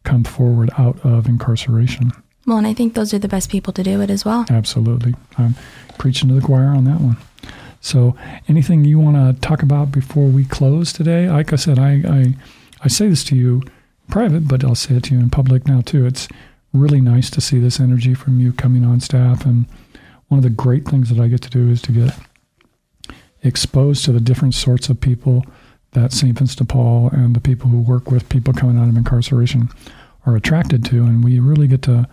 come 0.05 0.25
forward 0.25 0.71
out 0.79 0.99
of 1.05 1.27
incarceration. 1.27 2.12
Well, 2.47 2.59
and 2.59 2.67
I 2.67 2.73
think 2.75 2.95
those 2.95 3.12
are 3.12 3.19
the 3.19 3.29
best 3.29 3.51
people 3.51 3.73
to 3.75 3.83
do 3.83 4.01
it 4.01 4.11
as 4.11 4.25
well. 4.25 4.47
Absolutely, 4.49 5.14
I'm 5.37 5.55
preaching 5.99 6.29
to 6.29 6.35
the 6.35 6.41
choir 6.41 6.69
on 6.69 6.85
that 6.85 7.01
one. 7.01 7.17
So, 7.81 8.17
anything 8.49 8.85
you 8.85 8.99
want 8.99 9.17
to 9.17 9.41
talk 9.41 9.62
about 9.62 9.93
before 9.93 10.27
we 10.27 10.45
close 10.45 10.93
today? 10.93 11.31
Like 11.31 11.53
I 11.53 11.57
said, 11.57 11.79
I, 11.79 12.03
I 12.09 12.35
I 12.83 12.88
say 12.88 13.09
this 13.09 13.25
to 13.25 13.37
you 13.37 13.62
private, 14.09 14.49
but 14.49 14.64
I'll 14.64 14.75
say 14.75 14.97
it 14.97 15.05
to 15.05 15.14
you 15.14 15.21
in 15.21 15.31
public 15.31 15.67
now 15.67 15.81
too. 15.81 16.07
It's 16.07 16.29
really 16.73 17.01
nice 17.01 17.31
to 17.31 17.41
see 17.41 17.59
this 17.59 17.81
energy 17.81 18.14
from 18.14 18.41
you 18.41 18.53
coming 18.53 18.85
on 18.85 19.01
staff. 19.01 19.45
And 19.45 19.67
one 20.29 20.38
of 20.38 20.45
the 20.45 20.51
great 20.51 20.87
things 20.87 21.09
that 21.11 21.23
I 21.23 21.29
get 21.29 21.43
to 21.43 21.51
do 21.51 21.69
is 21.69 21.83
to 21.83 21.93
get 21.93 22.17
exposed 23.43 24.05
to 24.05 24.12
the 24.12 24.21
different 24.21 24.55
sorts 24.55 24.88
of 24.88 25.01
people 25.01 25.45
that 25.92 26.12
St. 26.12 26.37
Vincent 26.38 26.59
de 26.59 26.64
Paul 26.64 27.11
and 27.12 27.35
the 27.35 27.40
people 27.40 27.68
who 27.68 27.81
work 27.81 28.11
with 28.11 28.29
people 28.29 28.53
coming 28.53 28.79
out 28.79 28.88
of 28.88 28.96
incarceration 28.96 29.68
are 30.27 30.37
attracted 30.37 30.85
to. 30.87 31.05
And 31.05 31.24
we 31.24 31.38
really 31.38 31.66
get 31.66 31.83
to 31.83 32.09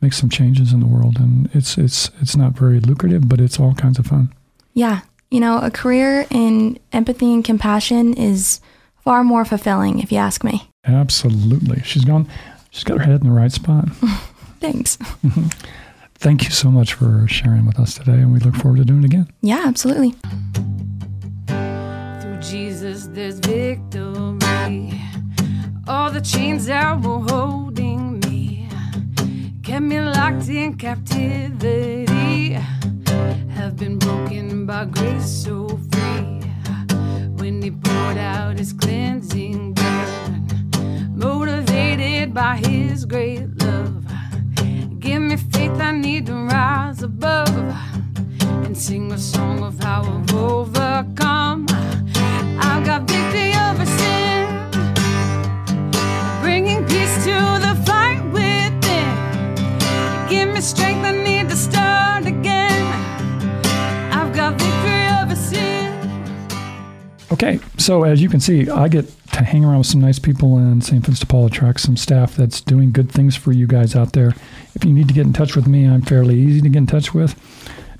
make 0.00 0.12
some 0.12 0.28
changes 0.28 0.72
in 0.72 0.80
the 0.80 0.86
world. 0.86 1.18
And 1.18 1.48
it's, 1.54 1.78
it's, 1.78 2.10
it's 2.20 2.36
not 2.36 2.52
very 2.52 2.80
lucrative, 2.80 3.28
but 3.28 3.40
it's 3.40 3.58
all 3.58 3.74
kinds 3.74 3.98
of 3.98 4.06
fun. 4.06 4.32
Yeah. 4.74 5.00
You 5.30 5.40
know, 5.40 5.58
a 5.58 5.70
career 5.70 6.26
in 6.30 6.78
empathy 6.92 7.32
and 7.32 7.44
compassion 7.44 8.14
is 8.14 8.60
far 8.98 9.24
more 9.24 9.44
fulfilling, 9.44 10.00
if 10.00 10.12
you 10.12 10.18
ask 10.18 10.44
me. 10.44 10.68
Absolutely. 10.84 11.82
She's 11.82 12.04
gone. 12.04 12.28
She's 12.70 12.84
got 12.84 12.98
her 12.98 13.04
head 13.04 13.20
in 13.22 13.26
the 13.28 13.32
right 13.32 13.52
spot. 13.52 13.88
Thanks. 14.60 14.96
Thank 16.16 16.44
you 16.44 16.50
so 16.50 16.70
much 16.70 16.94
for 16.94 17.26
sharing 17.28 17.66
with 17.66 17.78
us 17.78 17.94
today, 17.94 18.12
and 18.12 18.32
we 18.32 18.38
look 18.38 18.54
forward 18.54 18.78
to 18.78 18.84
doing 18.84 19.00
it 19.02 19.06
again. 19.06 19.30
Yeah, 19.42 19.62
absolutely. 19.66 20.14
Jesus, 22.50 23.06
there's 23.06 23.38
victory. 23.38 25.00
All 25.88 26.10
the 26.10 26.20
chains 26.20 26.66
that 26.66 27.00
were 27.00 27.20
holding 27.20 28.20
me 28.20 28.68
kept 29.62 29.82
me 29.82 29.98
locked 30.00 30.50
in 30.50 30.74
captivity 30.76 32.52
have 33.48 33.76
been 33.76 33.98
broken 33.98 34.66
by 34.66 34.84
grace 34.84 35.26
so 35.26 35.68
free. 35.90 36.42
When 37.38 37.62
He 37.62 37.70
poured 37.70 38.18
out 38.18 38.58
His 38.58 38.74
cleansing 38.74 39.72
blood, 39.72 41.16
motivated 41.16 42.34
by 42.34 42.56
His 42.56 43.06
great 43.06 43.46
love. 43.62 44.04
Give 45.00 45.22
me 45.22 45.36
faith, 45.36 45.80
I 45.80 45.92
need 45.92 46.26
to 46.26 46.34
rise 46.34 47.02
above 47.02 47.48
and 48.64 48.76
sing 48.76 49.12
a 49.12 49.18
song 49.18 49.62
of 49.62 49.82
how 49.82 50.02
I've 50.02 50.34
overcome. 50.34 51.66
Okay, 67.44 67.60
so 67.76 68.04
as 68.04 68.22
you 68.22 68.30
can 68.30 68.40
see, 68.40 68.70
I 68.70 68.88
get 68.88 69.06
to 69.32 69.44
hang 69.44 69.66
around 69.66 69.76
with 69.76 69.86
some 69.86 70.00
nice 70.00 70.18
people, 70.18 70.56
in 70.56 70.80
St. 70.80 71.04
Vincent 71.04 71.20
de 71.20 71.26
Paul 71.30 71.44
attracts 71.44 71.82
some 71.82 71.94
staff 71.94 72.36
that's 72.36 72.62
doing 72.62 72.90
good 72.90 73.12
things 73.12 73.36
for 73.36 73.52
you 73.52 73.66
guys 73.66 73.94
out 73.94 74.14
there. 74.14 74.32
If 74.74 74.82
you 74.82 74.94
need 74.94 75.08
to 75.08 75.14
get 75.14 75.26
in 75.26 75.34
touch 75.34 75.54
with 75.54 75.66
me, 75.66 75.86
I'm 75.86 76.00
fairly 76.00 76.38
easy 76.38 76.62
to 76.62 76.70
get 76.70 76.78
in 76.78 76.86
touch 76.86 77.12
with. 77.12 77.34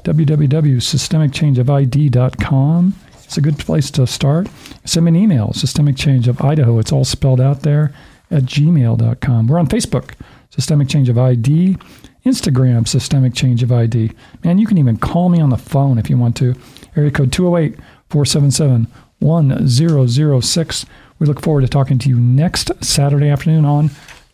www.systemicchangeofid.com. 0.02 2.94
It's 3.22 3.37
a 3.37 3.42
good 3.42 3.59
place 3.59 3.90
to 3.90 4.07
start. 4.07 4.48
Send 4.87 5.04
me 5.04 5.11
an 5.11 5.16
email, 5.16 5.52
Systemic 5.52 5.96
Change 5.96 6.26
of 6.26 6.40
Idaho. 6.40 6.78
It's 6.78 6.92
all 6.92 7.04
spelled 7.04 7.42
out 7.42 7.61
there 7.61 7.92
at 8.30 8.44
gmail.com. 8.44 9.46
We're 9.46 9.59
on 9.59 9.66
Facebook, 9.66 10.14
Systemic 10.48 10.88
Change 10.88 11.11
of 11.11 11.18
ID, 11.18 11.76
Instagram, 12.24 12.88
Systemic 12.88 13.35
Change 13.35 13.62
of 13.62 13.70
ID. 13.70 14.12
Man, 14.42 14.57
you 14.57 14.66
can 14.66 14.78
even 14.78 14.96
call 14.96 15.28
me 15.28 15.42
on 15.42 15.50
the 15.50 15.59
phone 15.59 15.98
if 15.98 16.09
you 16.09 16.16
want 16.16 16.35
to. 16.37 16.54
Area 16.96 17.11
code 17.11 17.30
208 17.30 17.78
477 18.09 18.87
1006. 19.20 20.87
We 21.18 21.27
look 21.27 21.40
forward 21.40 21.62
to 21.62 21.68
talking 21.68 21.98
to 21.98 22.09
you 22.09 22.18
next 22.18 22.70
Saturday 22.85 23.29
afternoon 23.29 23.64
on 23.64 23.90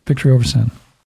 Victory 0.07 0.33
Over 0.33 0.45
Sin. 0.45 0.71